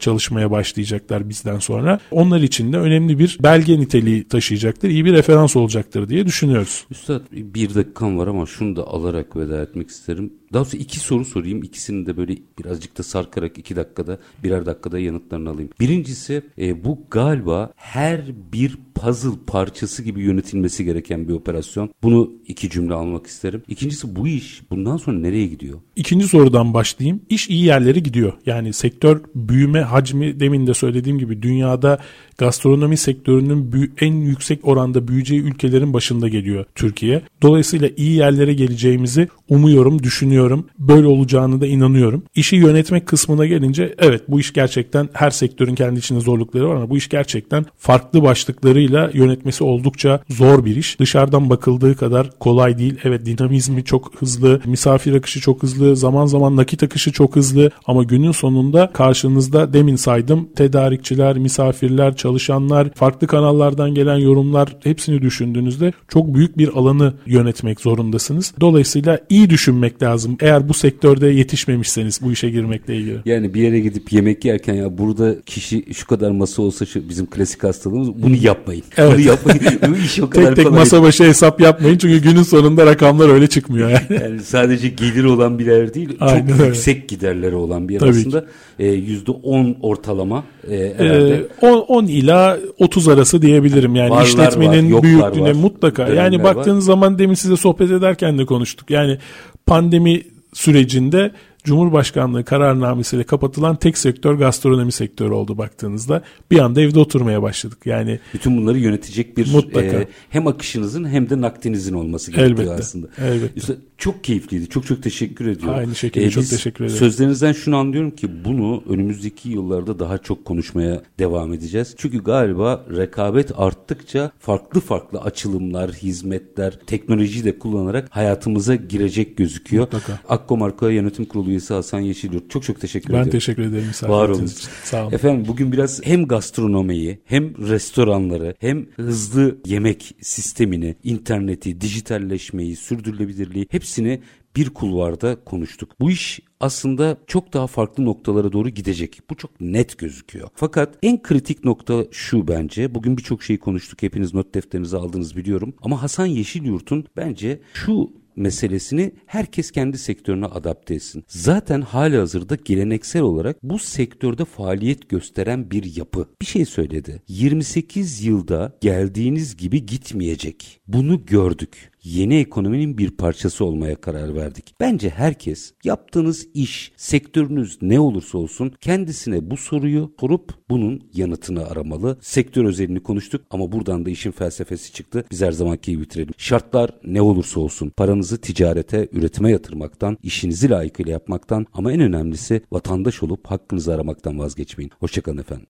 çalışmaya 0.00 0.50
başlayacaklar 0.50 1.28
bizden 1.28 1.58
sonra. 1.58 1.98
Onlar 2.10 2.40
için 2.40 2.72
de 2.72 2.78
önemli 2.78 3.18
bir 3.18 3.38
belge 3.42 3.80
niteliği 3.80 4.28
taşıyacaktır. 4.28 4.88
iyi 4.88 5.04
bir 5.04 5.12
referans 5.12 5.56
olacaktır 5.56 6.08
diye 6.08 6.26
düşünüyoruz. 6.26 6.86
Üstad 6.90 7.22
bir 7.32 7.74
dakikam 7.74 8.18
var 8.18 8.26
ama 8.26 8.46
şunu 8.46 8.76
da 8.76 8.86
alarak 8.86 9.36
veda 9.36 9.62
etmek 9.62 9.88
isterim. 9.88 10.32
Daha 10.52 10.64
sonra 10.64 10.82
iki 10.82 11.00
soru 11.00 11.24
sorayım. 11.24 11.62
İkisini 11.62 12.06
de 12.06 12.16
böyle 12.16 12.36
birazcık 12.58 12.98
da 12.98 13.02
sarkarak 13.02 13.58
iki 13.58 13.76
dakikada 13.76 14.18
birer 14.44 14.66
dakikada 14.66 14.98
yanıtlarını 14.98 15.50
alayım. 15.50 15.70
Birincisi 15.80 16.42
e, 16.58 16.84
bu 16.84 16.98
galiba 17.10 17.72
her 17.76 18.20
bir 18.52 18.78
puzzle 18.94 19.38
parçası 19.46 20.02
gibi 20.02 20.22
yönetilmesi 20.22 20.84
gereken 20.84 21.28
bir 21.28 21.32
operasyon. 21.32 21.90
Bunu 22.02 22.32
iki 22.46 22.70
cümle 22.70 22.94
almak 22.94 23.26
isterim. 23.26 23.62
İkincisi 23.68 24.16
bu 24.16 24.28
iş 24.28 24.62
bundan 24.70 24.96
sonra 24.96 25.18
nereye 25.18 25.46
gidiyor? 25.46 25.78
İkinci 25.96 26.28
sorudan 26.28 26.74
başlayayım. 26.74 27.20
İş 27.28 27.48
iyi 27.48 27.64
yerlere 27.64 28.00
gidiyor. 28.00 28.32
Yani 28.46 28.72
sektör 28.72 29.20
büyüme 29.34 29.80
hacmi 29.80 30.40
demin 30.40 30.66
de 30.66 30.74
söylediğim 30.74 31.18
gibi 31.18 31.42
dünyada 31.42 31.98
gastronomi 32.38 32.96
sektörünün 32.96 33.92
en 34.00 34.12
yüksek 34.12 34.68
oranda 34.68 35.08
büyüyeceği 35.08 35.40
ülkelerin 35.40 35.94
başında 35.94 36.28
geliyor 36.28 36.64
Türkiye. 36.74 37.22
Dolayısıyla 37.42 37.88
iyi 37.96 38.16
yerlere 38.16 38.54
geleceğimizi 38.54 39.28
umuyorum, 39.48 40.02
düşünüyorum. 40.02 40.39
Böyle 40.78 41.06
olacağını 41.06 41.60
da 41.60 41.66
inanıyorum. 41.66 42.22
İşi 42.34 42.56
yönetmek 42.56 43.06
kısmına 43.06 43.46
gelince 43.46 43.94
evet 43.98 44.22
bu 44.28 44.40
iş 44.40 44.52
gerçekten 44.52 45.08
her 45.12 45.30
sektörün 45.30 45.74
kendi 45.74 45.98
içinde 45.98 46.20
zorlukları 46.20 46.68
var 46.68 46.74
ama 46.74 46.90
bu 46.90 46.96
iş 46.96 47.08
gerçekten 47.08 47.66
farklı 47.78 48.22
başlıklarıyla 48.22 49.10
yönetmesi 49.14 49.64
oldukça 49.64 50.20
zor 50.28 50.64
bir 50.64 50.76
iş. 50.76 51.00
Dışarıdan 51.00 51.50
bakıldığı 51.50 51.96
kadar 51.96 52.38
kolay 52.38 52.78
değil. 52.78 52.94
Evet 53.04 53.26
dinamizmi 53.26 53.84
çok 53.84 54.20
hızlı, 54.20 54.60
misafir 54.66 55.14
akışı 55.14 55.40
çok 55.40 55.62
hızlı, 55.62 55.96
zaman 55.96 56.26
zaman 56.26 56.56
nakit 56.56 56.82
akışı 56.82 57.12
çok 57.12 57.36
hızlı 57.36 57.70
ama 57.86 58.02
günün 58.02 58.32
sonunda 58.32 58.90
karşınızda 58.92 59.72
demin 59.72 59.96
saydım 59.96 60.48
tedarikçiler, 60.56 61.38
misafirler, 61.38 62.16
çalışanlar, 62.16 62.90
farklı 62.94 63.26
kanallardan 63.26 63.94
gelen 63.94 64.16
yorumlar 64.16 64.76
hepsini 64.82 65.22
düşündüğünüzde 65.22 65.92
çok 66.08 66.34
büyük 66.34 66.58
bir 66.58 66.68
alanı 66.68 67.14
yönetmek 67.26 67.80
zorundasınız. 67.80 68.54
Dolayısıyla 68.60 69.18
iyi 69.28 69.50
düşünmek 69.50 70.02
lazım. 70.02 70.29
Eğer 70.40 70.68
bu 70.68 70.74
sektörde 70.74 71.26
yetişmemişseniz 71.26 72.20
bu 72.22 72.32
işe 72.32 72.50
girmekle 72.50 72.96
ilgili. 72.96 73.18
Yani 73.24 73.54
bir 73.54 73.62
yere 73.62 73.80
gidip 73.80 74.12
yemek 74.12 74.44
yerken 74.44 74.74
ya 74.74 74.98
burada 74.98 75.42
kişi 75.46 75.94
şu 75.94 76.06
kadar 76.06 76.30
masa 76.30 76.62
olsa 76.62 76.86
şu 76.86 77.08
bizim 77.08 77.26
klasik 77.26 77.64
hastalığımız 77.64 78.22
bunu 78.22 78.36
yapmayın. 78.36 78.82
Evet. 78.96 79.12
Bunu 79.12 79.20
yapmayın. 79.20 79.60
bu 79.88 79.96
iş 79.96 80.20
o 80.20 80.30
kadar 80.30 80.46
tek 80.46 80.56
tek 80.56 80.66
kolay. 80.66 80.78
masa 80.78 81.02
başı 81.02 81.24
hesap 81.24 81.60
yapmayın 81.60 81.98
çünkü 81.98 82.22
günün 82.22 82.42
sonunda 82.42 82.86
rakamlar 82.86 83.28
öyle 83.28 83.46
çıkmıyor 83.46 83.90
yani. 83.90 84.22
yani 84.22 84.40
sadece 84.40 84.88
gelir 84.88 85.24
olan 85.24 85.58
bir 85.58 85.66
yer 85.66 85.94
değil. 85.94 86.16
Aynen 86.20 86.48
çok 86.48 86.60
öyle. 86.60 86.66
yüksek 86.66 87.08
giderleri 87.08 87.54
olan 87.54 87.88
bir 87.88 87.92
yer 87.92 88.00
Tabii 88.00 88.10
aslında. 88.10 88.44
Yüzde 88.78 89.30
10 89.30 89.76
ortalama 89.82 90.44
e, 90.70 90.94
herhalde. 90.96 91.46
Ee, 91.62 91.66
10, 91.66 91.78
10 91.78 92.06
ila 92.06 92.58
30 92.78 93.08
arası 93.08 93.42
diyebilirim. 93.42 93.94
Yani 93.96 94.10
Varlar 94.10 94.24
işletmenin 94.24 94.92
var, 94.92 95.02
büyüklüğüne 95.02 95.48
var. 95.48 95.52
mutlaka. 95.52 96.08
Yani 96.08 96.42
baktığınız 96.42 96.88
var. 96.88 96.92
zaman 96.92 97.18
demin 97.18 97.34
size 97.34 97.56
sohbet 97.56 97.90
ederken 97.90 98.38
de 98.38 98.44
konuştuk. 98.44 98.90
Yani 98.90 99.18
pandemi 99.66 100.22
sürecinde 100.52 101.30
Cumhurbaşkanlığı 101.64 102.44
kararnamesiyle 102.44 103.24
kapatılan 103.24 103.76
tek 103.76 103.98
sektör 103.98 104.34
gastronomi 104.34 104.92
sektörü 104.92 105.32
oldu 105.32 105.58
baktığınızda. 105.58 106.22
Bir 106.50 106.58
anda 106.58 106.80
evde 106.80 106.98
oturmaya 106.98 107.42
başladık. 107.42 107.78
Yani 107.84 108.20
bütün 108.34 108.56
bunları 108.56 108.78
yönetecek 108.78 109.36
bir 109.36 109.52
mutlaka. 109.52 109.96
E, 109.96 110.08
hem 110.30 110.46
akışınızın 110.46 111.08
hem 111.08 111.30
de 111.30 111.40
nakdinizin 111.40 111.94
olması 111.94 112.30
gerekiyor 112.30 112.58
elbette, 112.58 112.82
aslında. 112.82 113.06
Elbette. 113.18 113.76
çok 113.98 114.24
keyifliydi. 114.24 114.68
Çok 114.68 114.86
çok 114.86 115.02
teşekkür 115.02 115.46
ediyorum. 115.46 115.78
Aynı 115.78 115.94
şekilde 115.94 116.26
ee, 116.26 116.30
çok 116.30 116.48
teşekkür 116.48 116.84
ederim. 116.84 116.98
Sözlerinizden 116.98 117.52
şunu 117.52 117.76
anlıyorum 117.76 118.10
ki 118.10 118.44
bunu 118.44 118.82
önümüzdeki 118.88 119.48
yıllarda 119.48 119.98
daha 119.98 120.18
çok 120.18 120.44
konuşmaya 120.44 121.02
devam 121.18 121.52
edeceğiz. 121.52 121.94
Çünkü 121.98 122.24
galiba 122.24 122.84
rekabet 122.96 123.52
arttıkça 123.56 124.30
farklı 124.38 124.80
farklı 124.80 125.20
açılımlar, 125.20 125.92
hizmetler, 125.92 126.78
teknolojiyi 126.86 127.44
de 127.44 127.58
kullanarak 127.58 128.08
hayatımıza 128.10 128.74
girecek 128.74 129.36
gözüküyor. 129.36 129.84
Mutlaka. 129.84 130.20
Akko 130.28 130.56
Marka 130.56 130.90
Yönetim 130.90 131.24
Kurulu 131.24 131.49
üyesi 131.50 131.74
Hasan 131.74 132.00
Yeşilyurt. 132.00 132.50
Çok 132.50 132.62
çok 132.62 132.80
teşekkür 132.80 133.08
ben 133.08 133.12
ediyorum. 133.12 133.26
Ben 133.26 133.38
teşekkür 133.38 133.62
ederim. 133.62 133.90
Var 134.02 134.28
olun. 134.28 134.50
Sağ 134.84 135.04
olun. 135.04 135.12
Efendim 135.12 135.44
bugün 135.48 135.72
biraz 135.72 136.00
hem 136.06 136.26
gastronomiyi 136.26 137.20
hem 137.24 137.68
restoranları 137.68 138.54
hem 138.58 138.86
hızlı 138.96 139.58
yemek 139.66 140.16
sistemini, 140.20 140.96
interneti, 141.02 141.80
dijitalleşmeyi, 141.80 142.76
sürdürülebilirliği 142.76 143.66
hepsini 143.70 144.20
bir 144.56 144.70
kulvarda 144.70 145.44
konuştuk. 145.44 146.00
Bu 146.00 146.10
iş 146.10 146.40
aslında 146.60 147.16
çok 147.26 147.52
daha 147.52 147.66
farklı 147.66 148.04
noktalara 148.04 148.52
doğru 148.52 148.68
gidecek. 148.68 149.20
Bu 149.30 149.34
çok 149.34 149.60
net 149.60 149.98
gözüküyor. 149.98 150.48
Fakat 150.54 150.98
en 151.02 151.22
kritik 151.22 151.64
nokta 151.64 152.04
şu 152.10 152.48
bence. 152.48 152.94
Bugün 152.94 153.16
birçok 153.16 153.42
şeyi 153.42 153.58
konuştuk. 153.58 154.02
Hepiniz 154.02 154.34
not 154.34 154.54
defterinizi 154.54 154.96
aldınız 154.96 155.36
biliyorum. 155.36 155.74
Ama 155.82 156.02
Hasan 156.02 156.26
Yeşilyurt'un 156.26 157.04
bence 157.16 157.60
şu 157.74 158.19
meselesini 158.36 159.12
herkes 159.26 159.70
kendi 159.70 159.98
sektörüne 159.98 160.46
adapte 160.46 160.94
etsin. 160.94 161.24
Zaten 161.28 161.80
hali 161.80 162.16
hazırda 162.16 162.54
geleneksel 162.64 163.22
olarak 163.22 163.62
bu 163.62 163.78
sektörde 163.78 164.44
faaliyet 164.44 165.08
gösteren 165.08 165.70
bir 165.70 165.96
yapı. 165.96 166.26
Bir 166.40 166.46
şey 166.46 166.64
söyledi. 166.64 167.22
28 167.28 168.24
yılda 168.24 168.78
geldiğiniz 168.80 169.56
gibi 169.56 169.86
gitmeyecek. 169.86 170.80
Bunu 170.88 171.26
gördük 171.26 171.89
yeni 172.02 172.36
ekonominin 172.36 172.98
bir 172.98 173.10
parçası 173.10 173.64
olmaya 173.64 173.96
karar 173.96 174.34
verdik. 174.34 174.74
Bence 174.80 175.10
herkes 175.10 175.72
yaptığınız 175.84 176.48
iş, 176.54 176.92
sektörünüz 176.96 177.78
ne 177.82 178.00
olursa 178.00 178.38
olsun 178.38 178.72
kendisine 178.80 179.50
bu 179.50 179.56
soruyu 179.56 180.12
sorup 180.20 180.54
bunun 180.70 181.02
yanıtını 181.14 181.66
aramalı. 181.66 182.18
Sektör 182.20 182.64
özelini 182.64 183.00
konuştuk 183.00 183.42
ama 183.50 183.72
buradan 183.72 184.06
da 184.06 184.10
işin 184.10 184.30
felsefesi 184.30 184.92
çıktı. 184.92 185.24
Biz 185.30 185.42
her 185.42 185.52
zamanki 185.52 185.90
gibi 185.90 186.02
bitirelim. 186.02 186.34
Şartlar 186.38 186.90
ne 187.04 187.22
olursa 187.22 187.60
olsun 187.60 187.90
paranızı 187.96 188.40
ticarete, 188.40 189.08
üretime 189.12 189.50
yatırmaktan, 189.50 190.18
işinizi 190.22 190.70
layıkıyla 190.70 191.12
yapmaktan 191.12 191.66
ama 191.72 191.92
en 191.92 192.00
önemlisi 192.00 192.62
vatandaş 192.72 193.22
olup 193.22 193.46
hakkınızı 193.46 193.94
aramaktan 193.94 194.38
vazgeçmeyin. 194.38 194.90
Hoşçakalın 195.00 195.38
efendim. 195.38 195.66